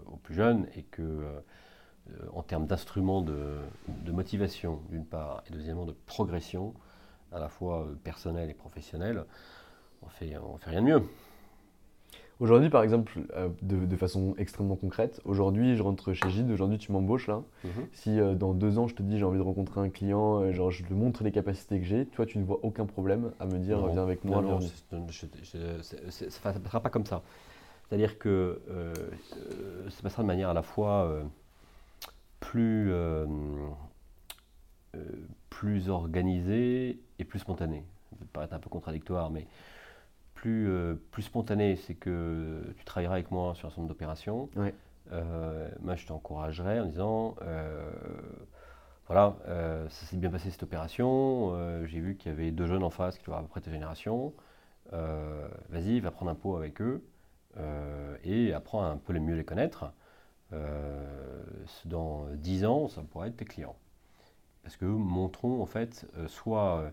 [0.06, 1.42] aux plus jeunes et que
[2.34, 6.74] en termes d'instruments de, motivation, d'une part, et deuxièmement de progression,
[7.32, 9.24] à la fois euh, personnelle et professionnelle,
[10.02, 11.04] on fait, on fait rien de mieux.
[12.40, 16.92] Aujourd'hui, par exemple, euh, de, façon extrêmement concrète, aujourd'hui, je rentre chez Gide, aujourd'hui, tu
[16.94, 17.44] m'embauches là.
[17.66, 17.72] Mhm.
[17.92, 20.86] Si dans deux ans, je te dis j'ai envie de rencontrer un client, genre je
[20.86, 23.86] te montre les capacités que j'ai, toi, tu ne vois aucun problème à me dire
[23.88, 24.42] viens avec moi.
[24.42, 27.24] Non, ça ne passera pas comme ça.
[27.90, 28.62] C'est-à-dire que
[29.90, 31.22] ça passera de manière à la fois
[32.40, 33.26] plus, euh,
[34.96, 35.00] euh,
[35.50, 37.84] plus organisé et plus spontané.
[38.10, 39.48] Ça peut paraître un peu contradictoire, mais
[40.34, 44.50] plus, euh, plus spontané, c'est que tu travailleras avec moi sur un certain nombre d'opérations.
[45.82, 47.36] moi, je t'encouragerais en disant
[49.08, 49.36] voilà,
[49.90, 51.86] ça s'est bien passé cette opération.
[51.86, 53.72] J'ai vu qu'il y avait deux jeunes en face qui doivent à peu près ta
[53.72, 54.34] génération.
[54.92, 57.04] Vas-y, va prendre un pot avec eux
[58.24, 59.92] et apprends un peu mieux les connaître.
[60.54, 61.44] Euh,
[61.86, 63.76] dans 10 ans, ça pourrait être tes clients.
[64.64, 66.92] Parce que montrons en fait, euh, soit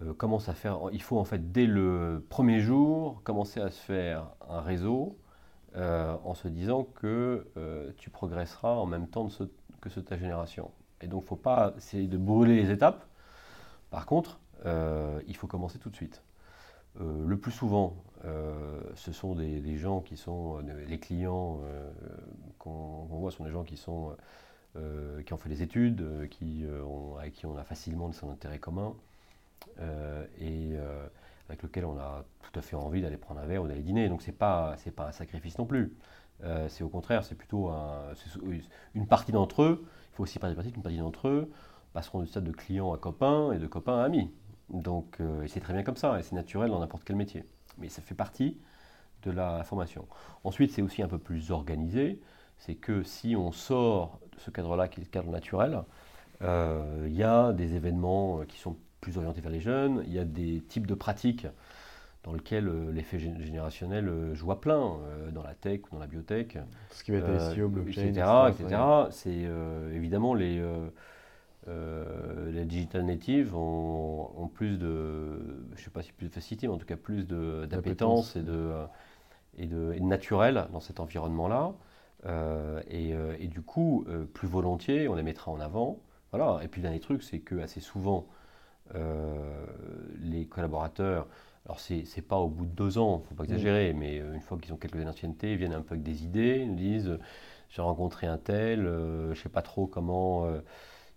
[0.00, 0.14] euh,
[0.54, 5.18] faire, il faut en fait dès le premier jour commencer à se faire un réseau
[5.76, 7.48] en se disant que
[7.98, 9.26] tu progresseras en même temps
[9.80, 10.70] que ceux de ta génération.
[11.00, 13.04] Et donc, il ne faut pas essayer de brûler les étapes.
[13.90, 16.22] Par contre, il faut commencer tout de suite.
[16.98, 17.96] Le plus souvent,
[18.94, 21.60] ce sont des, gens qui sont les clients
[22.64, 24.16] qu'on voit sont des gens qui, sont,
[24.76, 28.58] euh, qui ont fait des études, euh, euh, avec qui on a facilement des intérêts
[28.58, 28.94] communs
[30.40, 30.74] et
[31.48, 34.08] avec lequel on a tout à fait envie d'aller prendre un verre ou d'aller dîner.
[34.08, 35.96] Donc ce n'est pas, pas un sacrifice non plus.
[36.68, 37.70] c'est au contraire, c'est plutôt
[38.94, 41.50] une partie d'entre eux, il faut aussi parler de qu'une partie d'entre eux
[41.92, 44.30] passeront du stade de client à copain et de copain à ami.
[44.70, 47.44] Donc c'est très bien comme ça, et c'est naturel dans n'importe quel métier.
[47.78, 48.58] Mais ça fait partie
[49.22, 50.06] de la formation.
[50.42, 52.20] Ensuite, c'est aussi un peu plus organisé
[52.58, 55.82] c'est que si on sort de ce cadre-là, qui est le cadre naturel,
[56.42, 60.12] euh, il y a des événements euh, qui sont plus orientés vers les jeunes, il
[60.12, 61.46] y a des types de pratiques
[62.22, 64.96] dans lesquels euh, l'effet générationnel joue à plein,
[65.32, 66.58] dans la tech ou dans la biotech.
[66.90, 68.08] Ce qui va être SEO, blockchain,
[68.48, 68.80] etc.
[69.10, 69.46] C'est
[69.92, 70.62] évidemment les,
[71.66, 76.74] les digital natives ont, plus de, je ne sais pas si plus de facilité, mais
[76.74, 78.70] en tout cas plus d'appétence et de,
[79.56, 81.74] et, de, et de naturel dans cet environnement-là.
[82.26, 86.00] Euh, euh, et, du coup, euh, plus volontiers, on les mettra en avant.
[86.32, 86.60] Voilà.
[86.62, 88.26] Et puis, le dernier truc, c'est que assez souvent,
[90.20, 91.26] les collaborateurs,
[91.64, 94.42] alors c'est pas au bout de deux ans, il ne faut pas exagérer, mais une
[94.42, 96.76] fois qu'ils ont quelques années d'ancienneté, ils viennent un peu avec des idées, ils nous
[96.76, 97.18] disent
[97.70, 100.46] j'ai rencontré un tel, je ne sais pas trop comment,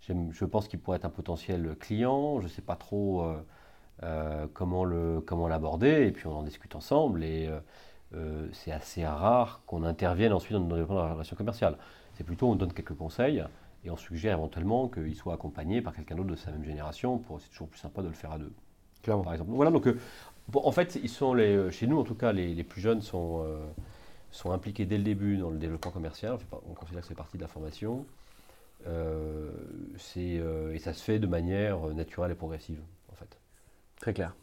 [0.08, 3.30] je pense qu'il pourrait être un potentiel client, je ne sais pas trop
[4.54, 7.24] comment l'aborder, et puis on en discute ensemble.
[7.24, 7.50] Et,
[8.14, 11.78] euh, c'est assez rare qu'on intervienne ensuite dans le développement de la relation commerciale.
[12.14, 13.44] C'est plutôt on donne quelques conseils
[13.84, 17.18] et on suggère éventuellement qu'il soit accompagné par quelqu'un d'autre de sa même génération.
[17.18, 18.54] Pour, c'est toujours plus sympa de le faire à deux.
[19.04, 19.24] Clairement.
[19.24, 19.52] Par exemple.
[19.52, 20.00] Voilà, donc euh,
[20.54, 23.46] en fait, ils sont les, euh, chez nous en tout cas, les, plus jeunes sont,
[24.32, 26.38] sont impliqués dès le début dans le développement commercial.
[26.52, 28.06] On, considère que c'est partie de la formation.
[30.16, 33.38] Et ça se fait de manière naturelle et progressive, en fait.
[34.00, 34.36] Très clair.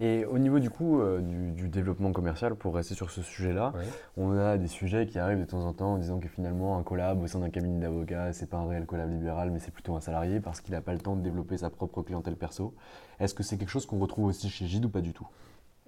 [0.00, 3.72] Et au niveau du coup euh, du, développement commercial, pour rester sur ce sujet-là,
[4.16, 6.82] on a des sujets qui arrivent de temps en temps en disant que finalement un
[6.82, 9.96] collab au sein d'un cabinet d'avocats, c'est pas un réel collab libéral, mais c'est plutôt
[9.96, 12.74] un salarié parce qu'il n'a pas le temps de développer sa propre clientèle perso.
[13.18, 15.26] Est-ce que c'est quelque chose qu'on retrouve aussi chez Gide ou pas du tout?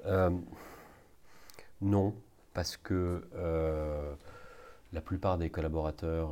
[0.06, 0.30] Euh,
[1.80, 2.14] Non,
[2.52, 4.12] parce que euh,
[4.92, 6.30] la plupart des collaborateurs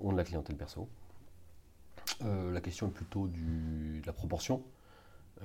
[0.00, 0.88] ont de la clientèle perso.
[2.22, 4.62] La question est plutôt du, de la proportion.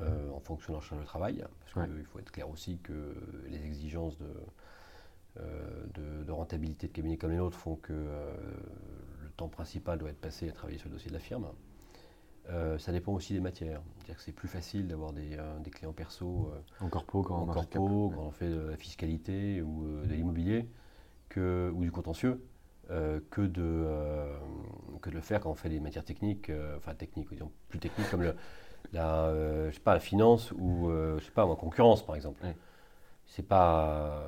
[0.01, 3.15] Euh, en fonction de charge de travail, parce qu'il faut être clair aussi que
[3.49, 4.33] les exigences de,
[5.39, 8.33] euh, de, rentabilité de cabinet comme les nôtres font que euh,
[9.23, 11.47] le temps principal doit être passé à travailler sur le dossier de la firme.
[12.77, 13.81] ça dépend aussi des matières.
[13.97, 15.37] C'est-à-dire que c'est plus facile d'avoir des,
[15.71, 20.13] clients perso en corpo quand, en corpo, quand on fait de la fiscalité ou de
[20.13, 20.69] l'immobilier
[21.29, 22.45] que, ou du contentieux
[23.29, 23.87] que, de,
[25.01, 28.09] que de le faire quand on fait des matières techniques, enfin techniques, disons, plus techniques
[28.09, 28.35] comme le,
[28.93, 29.31] la,
[29.69, 32.43] je sais pas, la finance ou je sais pas, la concurrence par exemple.
[33.25, 34.23] C'est pas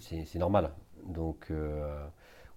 [0.00, 0.70] c'est normal.
[1.06, 2.06] Donc euh,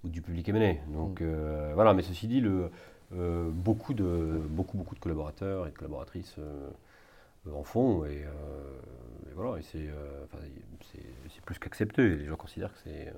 [0.04, 1.24] ou du public M&A donc mm.
[1.26, 1.94] euh, voilà.
[1.94, 2.70] Mais ceci dit le
[3.14, 6.38] euh, beaucoup de beaucoup beaucoup de collaborateurs et de collaboratrices
[7.52, 8.26] en font et,
[9.36, 9.60] voilà.
[9.60, 9.90] Et c'est
[11.30, 12.16] c'est plus qu'accepté.
[12.16, 13.14] Les gens considèrent que c'est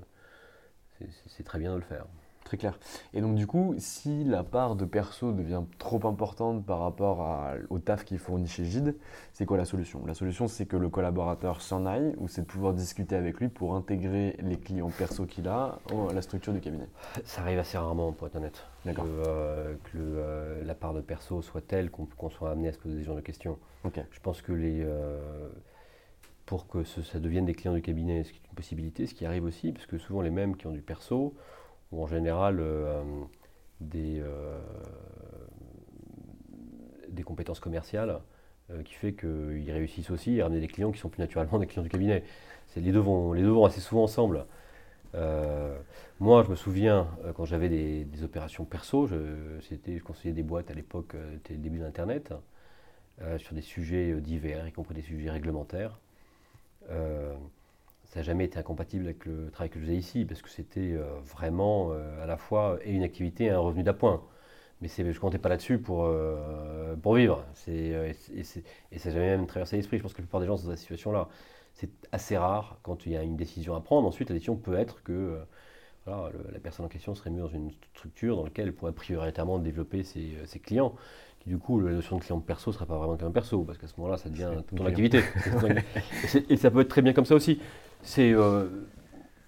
[1.26, 2.06] c'est très bien de le faire
[2.48, 2.78] Très clair.
[3.12, 7.78] Et donc du coup, si la part de perso devient trop importante par rapport au
[7.78, 8.96] taf qu'il fournit chez Gide,
[9.34, 10.02] c'est quoi la solution?
[10.06, 13.48] La solution, c'est que le collaborateur s'en aille ou c'est de pouvoir discuter avec lui
[13.48, 16.88] pour intégrer les clients perso qu'il a à la structure du cabinet?
[17.22, 18.64] Ça arrive assez rarement, pour être honnête.
[18.86, 22.96] Que, euh, euh, la part de perso soit telle qu'on soit amené à se poser
[22.96, 23.58] des genres de questions.
[23.84, 24.82] Je pense que les...
[24.82, 25.50] Euh,
[26.48, 29.26] pour que ça devienne des clients du cabinet, ce qui est une possibilité, ce qui
[29.26, 31.34] arrive aussi, parce que souvent les mêmes qui ont du perso,
[31.92, 33.02] ou en général euh,
[33.82, 34.58] des, euh,
[37.10, 38.20] des compétences commerciales
[38.70, 41.66] euh, qui fait qu'ils réussissent aussi à ramener des clients qui sont plus naturellement des
[41.66, 42.24] clients du cabinet.
[42.76, 44.46] Les deux, vont, les assez souvent ensemble.
[46.18, 49.16] moi, je me souviens, quand j'avais des, opérations perso, je,
[49.60, 52.32] je conseillais des boîtes à l'époque, c'était le début d'Internet,
[53.36, 55.98] sur des sujets divers, y compris des sujets réglementaires
[58.08, 60.92] ça n'a jamais été incompatible avec le travail que je faisais ici, parce que c'était
[60.92, 64.22] euh, vraiment euh, à la fois et une activité et un revenu d'appoint.
[64.80, 67.44] Mais je ne comptais pas là-dessus pour, euh, pour vivre.
[67.66, 68.12] et,
[68.44, 69.98] ça n'a jamais même traversé l'esprit.
[69.98, 71.28] Je pense que la plupart des gens sont dans cette situation-là.
[71.74, 74.06] C'est assez rare quand il y a une décision à prendre.
[74.08, 75.38] Ensuite, la décision peut être que
[76.06, 80.04] la personne en question serait mieux dans une structure dans laquelle elle pourrait prioritairement développer
[80.04, 80.94] ses, clients
[81.48, 83.88] du coup la notion de client perso ne serait pas vraiment client perso parce qu'à
[83.88, 85.22] ce moment-là ça devient ton activité.
[86.48, 87.60] Et, ça peut être très bien comme ça aussi.
[88.02, 88.68] C'est euh,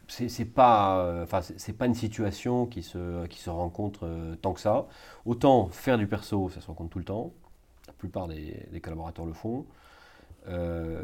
[0.08, 4.60] c'est pas enfin c'est pas une situation qui se qui se rencontre euh, tant que
[4.60, 4.88] ça.
[5.26, 7.32] Autant faire du perso ça se rencontre tout le temps.
[7.86, 9.66] La plupart des, collaborateurs le font.
[10.48, 11.02] Euh,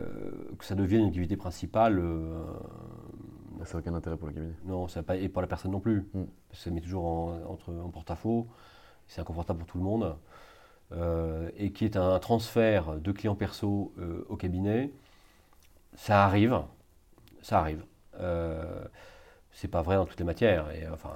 [0.58, 2.02] que ça devienne une activité principale
[3.64, 4.54] ça n'a aucun intérêt pour le cabinet.
[4.64, 6.08] non ça pas et pour la personne non plus.
[6.14, 6.24] Mm.
[6.52, 8.46] ça met toujours en, entre en porte-à-faux.
[9.06, 10.16] C'est inconfortable pour tout le monde
[10.92, 13.92] et qui est un transfert de clients perso
[14.28, 14.90] au cabinet
[15.96, 16.62] ça arrive
[17.46, 17.84] ça arrive.
[18.18, 18.84] Euh,
[19.52, 20.70] c'est pas vrai dans toutes les matières.
[20.72, 21.10] Et enfin,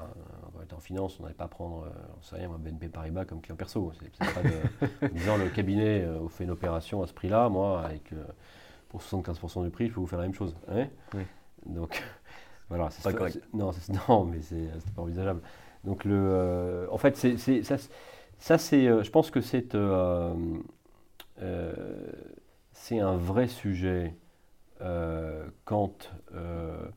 [0.73, 3.57] en finance, on n'allait pas prendre, euh, on sait rien, moi, BNP Paribas comme client
[3.57, 3.93] perso.
[3.99, 7.83] C'est, pas de, disant le cabinet euh, vous fait une opération à ce prix-là, moi,
[7.85, 8.15] avec
[8.89, 10.55] pour 75% du prix, je peux vous faire la même chose.
[10.69, 10.87] Hein?
[11.15, 11.23] Oui.
[11.67, 12.03] Donc
[12.69, 13.41] voilà, c'est pas correct.
[13.53, 13.73] Non,
[14.09, 15.41] non, mais c'est, pas envisageable.
[15.83, 17.77] Donc le, en fait, c'est, ça,
[18.41, 19.77] ça c'est, je pense que c'est,
[22.73, 24.15] c'est un vrai sujet
[24.83, 26.89] euh, quand euh,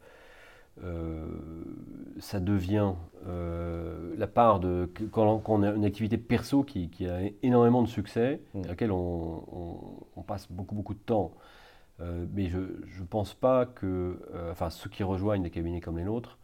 [0.84, 1.27] euh,
[2.19, 2.93] ça devient
[4.17, 4.89] la part de.
[5.12, 8.63] Quand, on a une activité perso qui, a énormément de succès, mmh.
[8.63, 11.34] à laquelle on, passe beaucoup, beaucoup de temps.
[11.99, 14.19] mais je ne pense pas que.
[14.51, 16.38] enfin, ceux qui rejoignent des cabinets comme les nôtres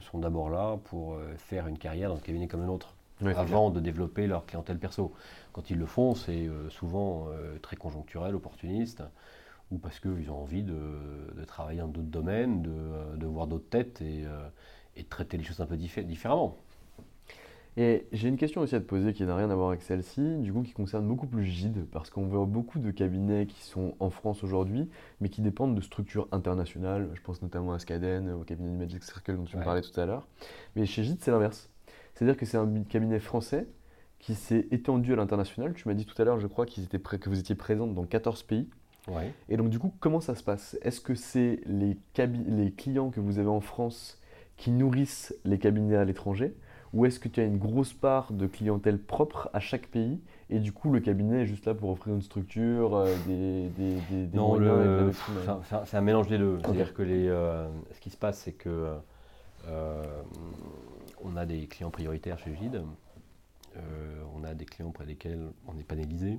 [0.00, 2.96] sont d'abord là pour faire une carrière dans un cabinet comme le nôtre.
[3.26, 5.12] Avant de développer leur clientèle perso.
[5.52, 7.28] Quand ils le font, c'est souvent
[7.62, 9.02] très conjoncturel, opportuniste
[9.72, 10.74] ou parce qu'ils ont envie de,
[11.46, 14.48] travailler dans d'autres domaines, de, voir d'autres têtes euh,
[14.96, 16.58] et, de traiter les choses un peu différemment.
[17.78, 20.36] Et j'ai une question aussi à te poser qui n'a rien à voir avec celle-ci,
[20.40, 23.94] du coup qui concerne beaucoup plus Gide, parce qu'on voit beaucoup de cabinets qui sont
[23.98, 24.90] en France aujourd'hui,
[25.22, 27.08] mais qui dépendent de structures internationales.
[27.14, 29.98] Je pense notamment à Skaden, au cabinet du Magic Circle dont tu me parlais tout
[29.98, 30.28] à l'heure.
[30.76, 31.71] Mais chez Gide, c'est l'inverse.
[32.14, 33.66] C'est-à-dire que c'est un cabinet français
[34.18, 35.74] qui s'est étendu à l'international.
[35.74, 38.04] Tu m'as dit tout à l'heure, je crois, qu'ils étaient que vous étiez présente dans
[38.04, 38.68] 14 pays.
[39.48, 40.78] Et donc du coup, comment ça se passe?
[40.82, 41.96] Est-ce que c'est les,
[42.46, 44.20] les clients que vous avez en France
[44.56, 46.54] qui nourrissent les cabinets à l'étranger?
[46.92, 50.20] Ou est-ce que tu as une grosse part de clientèle propre à chaque pays?
[50.50, 54.26] Et du coup le cabinet est juste là pour offrir une structure, euh, des, des,
[54.26, 54.58] des, Non,
[55.84, 56.58] c'est un, mélange des deux.
[56.60, 58.94] C'est-à-dire que les, euh, ce qui se passe, c'est que
[59.68, 60.02] euh,
[61.22, 62.82] on a des clients prioritaires chez Gide,
[64.34, 66.38] on a des clients auprès desquels on est panélisé,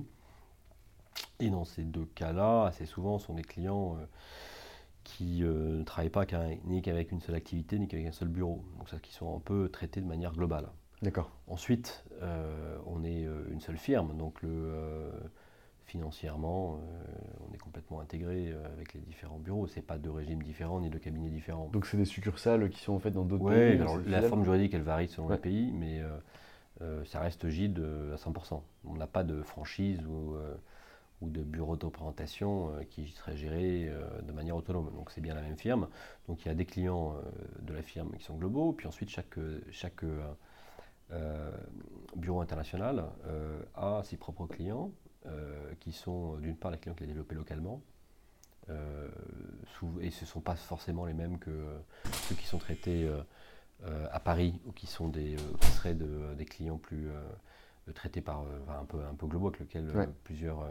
[1.40, 4.06] et dans ces deux cas-là, assez souvent, ce sont des clients euh,
[5.02, 6.26] qui euh, ne travaillent pas
[6.64, 8.64] ni qu'avec une seule activité, ni qu'avec un seul bureau.
[8.78, 10.68] Donc ça, qui sont un peu traités de manière globale.
[11.02, 11.30] D'accord.
[11.48, 15.10] Ensuite, euh, on est une seule firme, donc le,
[15.84, 16.80] financièrement,
[17.74, 19.66] complètement intégré avec les différents bureaux.
[19.66, 21.68] Ce n'est pas deux régimes différents ni deux cabinets différents.
[21.72, 24.74] Donc c'est des succursales qui sont en fait dans d'autres pays Oui, la forme juridique,
[24.74, 26.00] elle varie selon les pays, mais
[27.04, 28.60] ça reste Gide à 100%.
[28.84, 30.36] On n'a pas de franchise ou,
[31.20, 33.90] ou de bureau de représentation qui serait géré
[34.22, 34.92] de manière autonome.
[34.94, 35.88] Donc c'est bien la même firme.
[36.28, 37.16] Donc il y a des clients
[37.60, 39.36] de la firme qui sont globaux, puis ensuite chaque,
[39.72, 40.04] chaque
[42.14, 43.04] bureau international
[43.74, 44.92] a ses propres clients
[45.80, 47.80] qui sont d'une part les clients qu'il a développés localement,
[48.70, 49.08] euh,
[50.00, 51.78] et ce ne sont pas forcément les mêmes que euh,
[52.28, 56.78] ceux qui sont traités euh, à Paris ou qui, sont des, qui seraient des clients
[56.78, 57.08] plus
[57.94, 60.70] traités par un, peu, un peu globaux avec lesquels plusieurs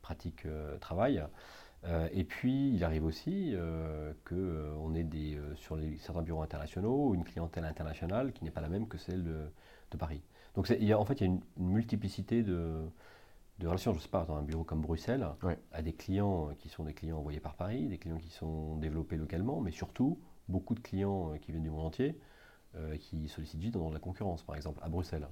[0.00, 0.46] pratiques
[0.80, 1.22] travaillent.
[2.12, 3.54] et puis, il arrive aussi
[4.24, 8.70] qu'on ait des, sur les, certains bureaux internationaux une clientèle internationale qui n'est pas la
[8.70, 9.50] même que celle de,
[9.98, 10.22] Paris.
[10.54, 12.88] Donc, il y a, en fait, il y a une multiplicité de,
[13.58, 15.26] de relations, je ne sais pas, dans un bureau comme Bruxelles,
[15.72, 19.16] à des clients qui sont des clients envoyés par Paris, des clients qui sont développés
[19.16, 22.18] localement, mais surtout beaucoup de clients euh, qui viennent du monde entier,
[22.76, 25.28] euh, qui sollicitent vite dans la concurrence, par exemple, à Bruxelles.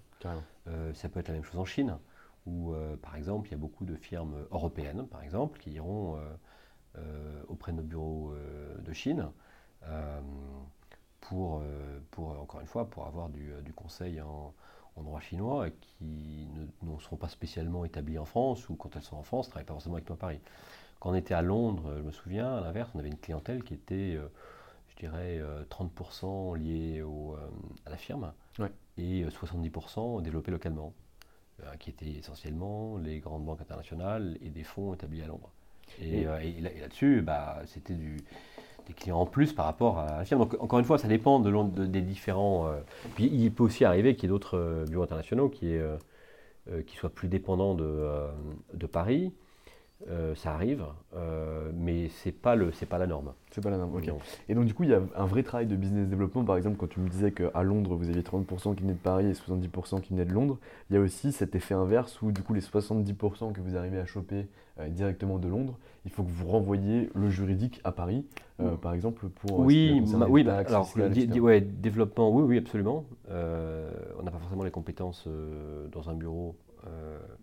[0.66, 1.98] Euh, ça peut être la même chose en Chine,
[2.46, 2.72] où,
[3.02, 6.16] par exemple, il y a beaucoup de firmes européennes, par exemple, qui iront
[7.48, 8.36] auprès de nos bureaux
[8.78, 9.28] de Chine
[11.20, 11.60] pour,
[12.12, 14.54] pour, encore une fois, pour avoir du, du conseil en,
[14.96, 16.48] en droit chinois qui
[16.82, 19.66] ne, seront pas spécialement établies en France ou quand elles sont en France, ne travaillent
[19.66, 20.40] pas forcément avec nous à Paris.
[21.00, 23.74] Quand on était à Londres, je me souviens, à l'inverse, on avait une clientèle qui
[23.74, 24.28] était, euh,
[24.88, 27.50] je dirais, 30% euh, liée au, euh,
[27.84, 28.32] à la firme
[28.96, 30.94] et 70% développée localement,
[31.78, 35.50] qui étaient essentiellement les grandes banques internationales et des fonds établis à Londres.
[36.00, 38.16] Et, là-dessus, bah, c'était du
[38.86, 40.40] des clients en plus par rapport à firme.
[40.40, 42.68] Donc encore une fois, ça dépend de, des différents.
[42.68, 42.80] Euh,
[43.14, 45.96] puis il peut aussi arriver qu'il y ait d'autres euh, bureaux internationaux qui, euh,
[46.86, 49.32] qui soient plus dépendants de Paris.
[50.34, 50.84] Ça arrive,
[51.74, 53.32] mais c'est pas le, c'est pas la norme.
[53.50, 54.00] C'est pas la norme.
[54.48, 56.44] Et donc du coup, il y a un vrai travail de business développement.
[56.44, 59.26] Par exemple, quand tu me disais qu'à Londres, vous aviez 30% qui venaient de Paris
[59.26, 60.58] et 70% qui venaient de Londres,
[60.90, 63.98] il y a aussi cet effet inverse où du coup les 70% que vous arrivez
[63.98, 64.46] à choper
[64.88, 68.24] directement de Londres, il faut que vous renvoyiez le juridique à Paris,
[68.60, 69.60] euh, par exemple, pour.
[69.60, 73.04] Euh, oui, oui bah, alors, ouais, développement, oui, oui, absolument.
[73.28, 75.28] Euh, on n'a pas forcément les compétences
[75.90, 76.54] dans un bureau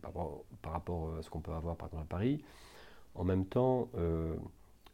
[0.01, 2.43] par, rapport à ce qu'on peut avoir, par exemple, à Paris.
[3.15, 3.89] En même temps,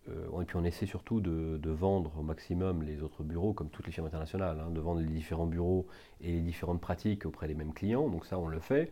[0.07, 3.91] et puis on essaie surtout de, vendre au maximum les autres bureaux, comme toutes les
[3.91, 5.87] firmes internationales, hein, de vendre les différents bureaux
[6.21, 8.09] et les différentes pratiques auprès des mêmes clients.
[8.09, 8.91] Donc ça, on le fait.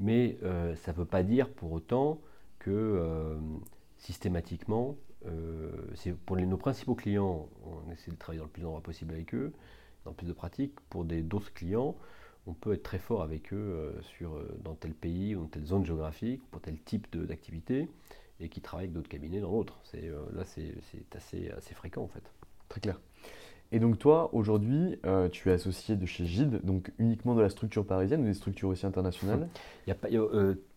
[0.00, 0.38] Mais
[0.76, 2.20] ça ne veut pas dire pour autant
[2.58, 3.38] que
[3.98, 5.70] systématiquement, euh,
[6.24, 9.52] pour nos principaux clients, on essaie de travailler dans le plus d'endroits possible avec eux,
[10.04, 10.74] dans le plus de pratiques.
[10.90, 11.96] Pour d'autres clients,
[12.46, 15.48] on peut être très fort avec eux euh, sur, euh, dans tel pays ou dans
[15.48, 17.88] telle zone géographique, pour tel type d'activité,
[18.40, 19.80] et qui travaillent avec d'autres cabinets dans l'autre.
[20.34, 20.74] là, c'est
[21.14, 22.22] assez, assez fréquent en fait.
[22.68, 23.00] Très clair.
[23.72, 25.00] Et donc toi, aujourd'hui,
[25.32, 28.68] tu es associé de chez Gide, donc uniquement de la structure parisienne ou des structures
[28.68, 29.48] aussi internationales?
[29.86, 30.08] Il y a pas,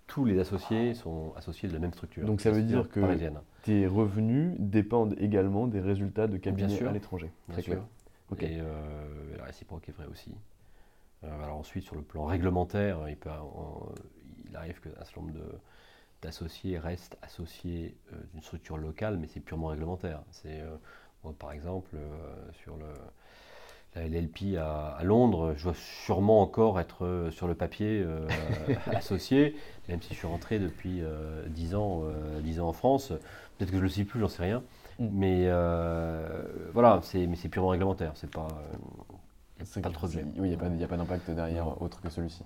[0.10, 2.26] tous les associés sont associés de la même structure.
[2.26, 3.00] Donc ça veut dire que
[3.64, 7.30] tes revenus dépendent également des résultats de cabinets à l'étranger.
[7.48, 7.84] Bien sûr.
[8.40, 10.32] Et euh, la réciproque est vraie aussi.
[11.24, 13.30] Euh, alors ensuite, sur le plan réglementaire, il, peut,
[14.50, 15.34] il arrive qu'un certain nombre
[16.22, 20.22] d'associés restent associés euh, d'une structure locale, mais c'est purement réglementaire.
[20.32, 20.64] C'est,
[21.38, 21.96] par exemple,
[22.54, 22.86] sur le
[23.96, 28.28] la LLP à, Londres, je dois sûrement encore être euh, sur le papier euh,
[28.94, 29.56] associé,
[29.88, 31.02] même si je suis rentré depuis
[31.48, 32.04] 10 euh, ans,
[32.42, 33.10] 10 ans en France.
[33.58, 34.64] Peut-être que je ne le sais plus, j'en sais rien.
[35.00, 35.08] Mm.
[35.14, 35.50] Mais
[36.74, 38.12] voilà, c'est purement réglementaire.
[38.16, 38.48] C'est pas,
[39.82, 42.44] pas trop Oui, il n'y a pas, d'impact derrière autre que celui-ci.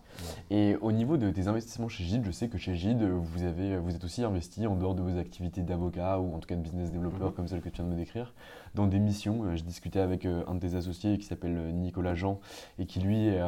[0.50, 3.78] Et au niveau de tes investissements chez Gide, je sais que chez Gide, vous, avez,
[3.78, 6.62] vous êtes aussi investi en dehors de vos activités d'avocat ou en tout cas de
[6.62, 7.34] business développeur mhm.
[7.34, 8.34] comme celle que tu viens de me décrire,
[8.76, 9.44] dans des missions.
[9.44, 12.40] Euh, je discutais avec euh, un de tes associés qui s'appelle euh, Nicolas Jean
[12.80, 13.42] et qui lui est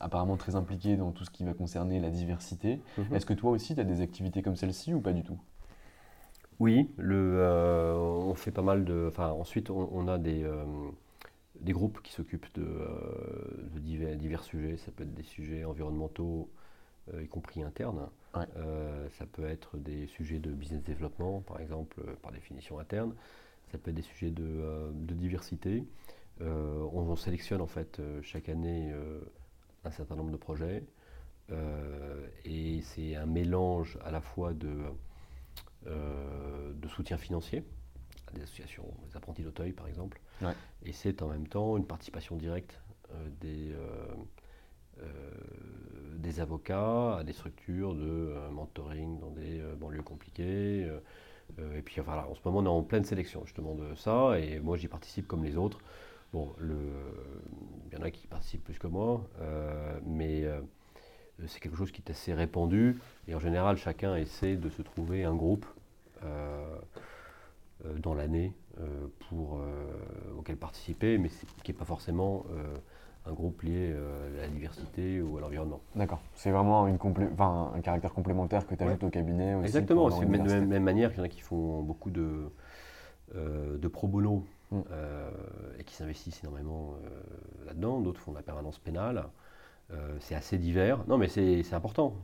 [0.00, 2.80] apparemment très impliqué dans tout ce qui va concerner la diversité.
[2.98, 3.14] Mhm.
[3.14, 5.38] Est-ce que toi aussi tu as des activités comme celle-ci ou pas du tout?
[6.58, 9.06] Oui, le, on fait pas mal de.
[9.08, 10.42] Enfin, ensuite, on, a des,
[11.66, 14.76] des groupes qui s'occupent de, euh, divers, sujets.
[14.78, 16.48] Ça peut être des sujets environnementaux,
[17.12, 18.08] euh, y compris internes.
[18.56, 23.14] Euh, ça peut être des sujets de business développement, par exemple, par définition interne.
[23.72, 25.84] Ça peut être des sujets de, diversité.
[26.40, 28.92] On, sélectionne en fait chaque année
[29.84, 30.84] un certain nombre de projets.
[32.44, 34.76] et c'est un mélange à la fois de,
[35.86, 37.64] de soutien financier,
[38.34, 40.20] des associations, des apprentis d'Auteuil par exemple,
[40.84, 42.80] et c'est en même temps une participation directe
[43.12, 45.30] euh, des, euh, euh,
[46.16, 50.90] des avocats à des structures de mentoring dans des banlieues compliquées.
[51.58, 54.58] et puis voilà, en ce moment on est en pleine sélection justement de ça, et
[54.58, 55.80] moi j'y participe comme les autres.
[56.32, 59.28] Bon, il y en a qui participent plus que moi,
[60.04, 60.44] mais
[61.46, 62.98] c'est quelque chose qui est assez répandu.
[63.28, 65.66] Et en général, chacun essaie de se trouver un groupe
[67.98, 68.52] dans l'année
[69.28, 69.60] pour
[70.38, 71.28] auquel participer, mais
[71.62, 72.44] qui n'est pas forcément
[73.28, 75.80] un groupe lié euh, à la diversité ou à l'environnement.
[75.94, 76.20] D'accord.
[76.34, 76.98] C'est vraiment une
[77.32, 80.10] enfin, un caractère complémentaire que tu ajoutes au cabinet aussi Exactement.
[80.10, 82.50] C'est de la même, manière qu'il y en a qui font beaucoup de,
[83.34, 84.80] euh, de pro bono mm.
[84.90, 85.30] euh,
[85.78, 86.94] et qui s'investissent énormément
[87.66, 88.00] là-dedans.
[88.00, 89.24] D'autres font de la permanence pénale.
[90.20, 91.04] c'est assez divers.
[91.08, 92.14] Non, mais c'est important.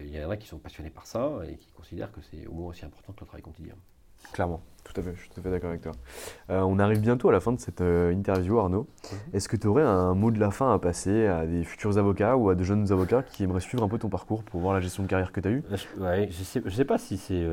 [0.00, 2.52] Il y en a qui sont passionnés par ça et qui considèrent que c'est au
[2.52, 3.74] moins aussi important que le travail quotidien.
[4.32, 5.92] Clairement, tout à fait, je suis tout à fait d'accord avec toi.
[6.50, 8.86] Euh, on arrive bientôt à la fin de cette euh, interview, Arnaud.
[9.12, 9.18] Mhm.
[9.34, 12.36] Est-ce que tu aurais un mot de la fin à passer à des futurs avocats
[12.36, 14.80] ou à de jeunes avocats qui aimeraient suivre un peu ton parcours pour voir la
[14.80, 15.62] gestion de carrière que tu as eue?
[15.70, 17.46] Euh, Je ne sais, sais, pas si c'est,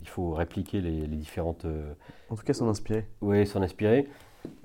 [0.00, 1.66] il faut répliquer les, différentes.
[2.30, 3.06] En tout cas, s'en inspirer.
[3.20, 4.08] Oui, s'en inspirer.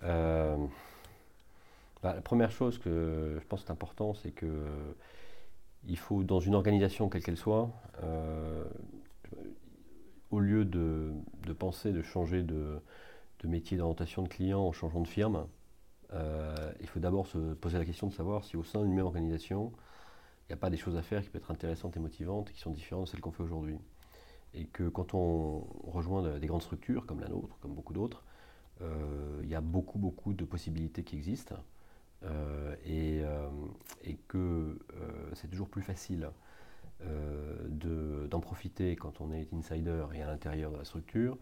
[0.01, 4.45] Bah, la première chose que je pense est important, c'est que
[5.88, 7.71] il faut, dans une organisation quelle qu'elle soit,
[10.31, 11.13] au lieu de,
[11.57, 12.81] penser de changer de,
[13.43, 15.47] métier d'orientation de client en changeant de firme,
[16.13, 19.05] euh, il faut d'abord se poser la question de savoir si au sein d'une même
[19.05, 19.71] organisation,
[20.43, 22.53] il n'y a pas des choses à faire qui peuvent être intéressantes et motivantes et
[22.53, 23.77] qui sont différentes de celles qu'on fait aujourd'hui.
[24.53, 28.23] Et que quand on rejoint des grandes structures comme la nôtre, comme beaucoup d'autres,
[28.81, 31.61] euh, il y a beaucoup, beaucoup de possibilités qui existent euh,
[32.86, 33.22] et,
[34.03, 34.78] et, que
[35.34, 36.30] c'est toujours plus facile
[37.05, 41.38] euh, d'en profiter quand on est insider et à l'intérieur de la structure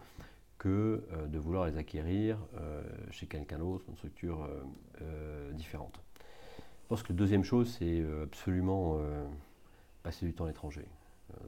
[0.58, 4.50] que euh, de vouloir les acquérir euh, chez quelqu'un d'autre, une structure
[5.54, 6.02] différente.
[6.84, 9.00] Je pense que la deuxième chose, c'est absolument
[10.04, 10.86] passer du temps à l'étranger,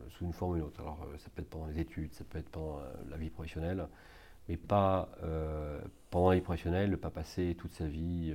[0.10, 0.80] sous une forme ou une autre.
[0.82, 3.88] Alors, ça peut être pendant les études, ça peut être pendant la vie professionnelle,
[4.50, 5.10] mais pas
[6.10, 8.34] pendant la vie professionnelle, ne pas passer toute sa vie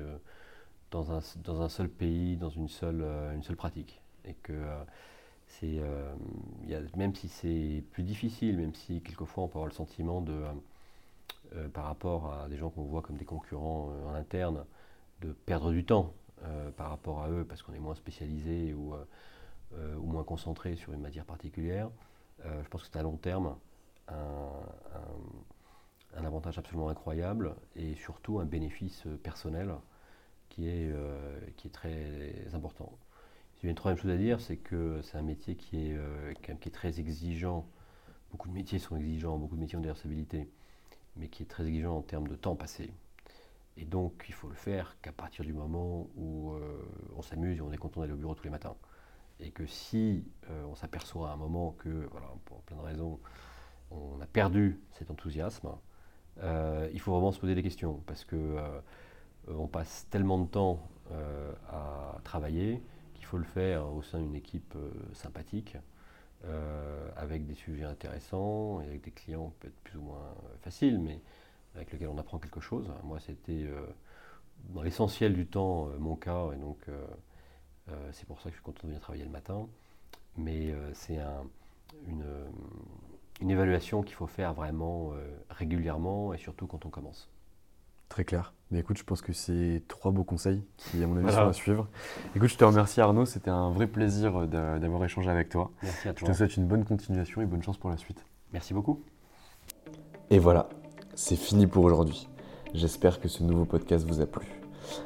[0.92, 4.00] dans un, dans, un, seul pays, dans une seule, une seule pratique.
[4.24, 4.54] Et que
[5.52, 6.14] c'est, euh,
[6.96, 10.52] même si c'est plus difficile, même si quelquefois on peut avoir le sentiment de, euh,
[11.56, 14.64] euh, par rapport à des gens qu'on voit comme des concurrents en interne,
[15.20, 16.12] de perdre du temps
[16.76, 18.94] par rapport à eux parce qu'on est moins spécialisé ou,
[19.72, 21.88] ou, moins concentré sur une matière particulière,
[22.44, 23.54] je pense que c'est à long terme
[24.08, 24.50] un,
[26.16, 29.72] un, avantage absolument incroyable et surtout un bénéfice personnel
[30.52, 30.92] qui est,
[31.56, 32.92] qui est très important
[33.68, 36.72] une troisième chose à dire, c'est que c'est un métier qui est, euh, qui est
[36.72, 37.66] très exigeant.
[38.30, 40.48] Beaucoup de métiers sont exigeants, beaucoup de métiers ont des responsabilités,
[41.16, 42.92] mais qui est très exigeant en termes de temps passé.
[43.76, 46.82] Et donc, il faut le faire qu'à partir du moment où euh,
[47.16, 48.74] on s'amuse et on est content d'aller au bureau tous les matins.
[49.40, 53.20] Et que si euh, on s'aperçoit à un moment que, voilà, pour plein de raisons,
[53.90, 55.70] on a perdu cet enthousiasme,
[56.92, 58.58] il faut vraiment se poser des questions parce que
[59.48, 60.88] on passe tellement de temps
[61.68, 62.82] à travailler
[63.32, 65.78] faut le faire au sein d'une équipe euh, sympathique,
[66.44, 71.18] euh, avec des sujets intéressants et avec des clients peut-être plus ou moins faciles, mais
[71.74, 72.92] avec lesquels on apprend quelque chose.
[73.04, 73.86] Moi, c'était euh,
[74.68, 76.86] dans l'essentiel du temps mon cas, et donc
[78.12, 79.66] c'est pour ça que je suis content de venir travailler le matin.
[80.36, 81.44] Mais c'est un,
[82.06, 82.24] une,
[83.40, 85.12] une, évaluation qu'il faut faire vraiment
[85.50, 87.31] régulièrement et surtout quand on commence.
[88.12, 88.52] Très clair.
[88.70, 91.52] Mais écoute, je pense que c'est trois beaux conseils qui, à mon avis, sont à
[91.54, 91.88] suivre.
[92.36, 95.70] Écoute, je te remercie Arnaud, c'était un vrai plaisir d'avoir échangé avec toi.
[95.82, 96.28] Merci à toi.
[96.28, 98.22] Je te souhaite une bonne continuation et bonne chance pour la suite.
[98.52, 99.02] Merci beaucoup.
[100.28, 100.68] Et voilà,
[101.14, 102.28] c'est fini pour aujourd'hui.
[102.74, 104.44] J'espère que ce nouveau podcast vous a plu.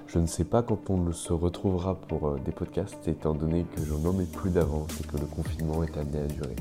[0.08, 3.84] Je ne sais pas quand on se retrouvera pour euh, des podcasts, étant donné que
[3.84, 6.56] j'en en ai plus d'avance et que le confinement est amené à durer.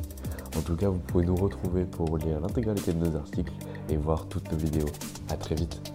[0.56, 3.54] En tout cas, vous pouvez nous retrouver pour lire l'intégralité de nos articles
[3.90, 4.90] et voir toutes nos vidéos.
[5.30, 5.95] A très vite.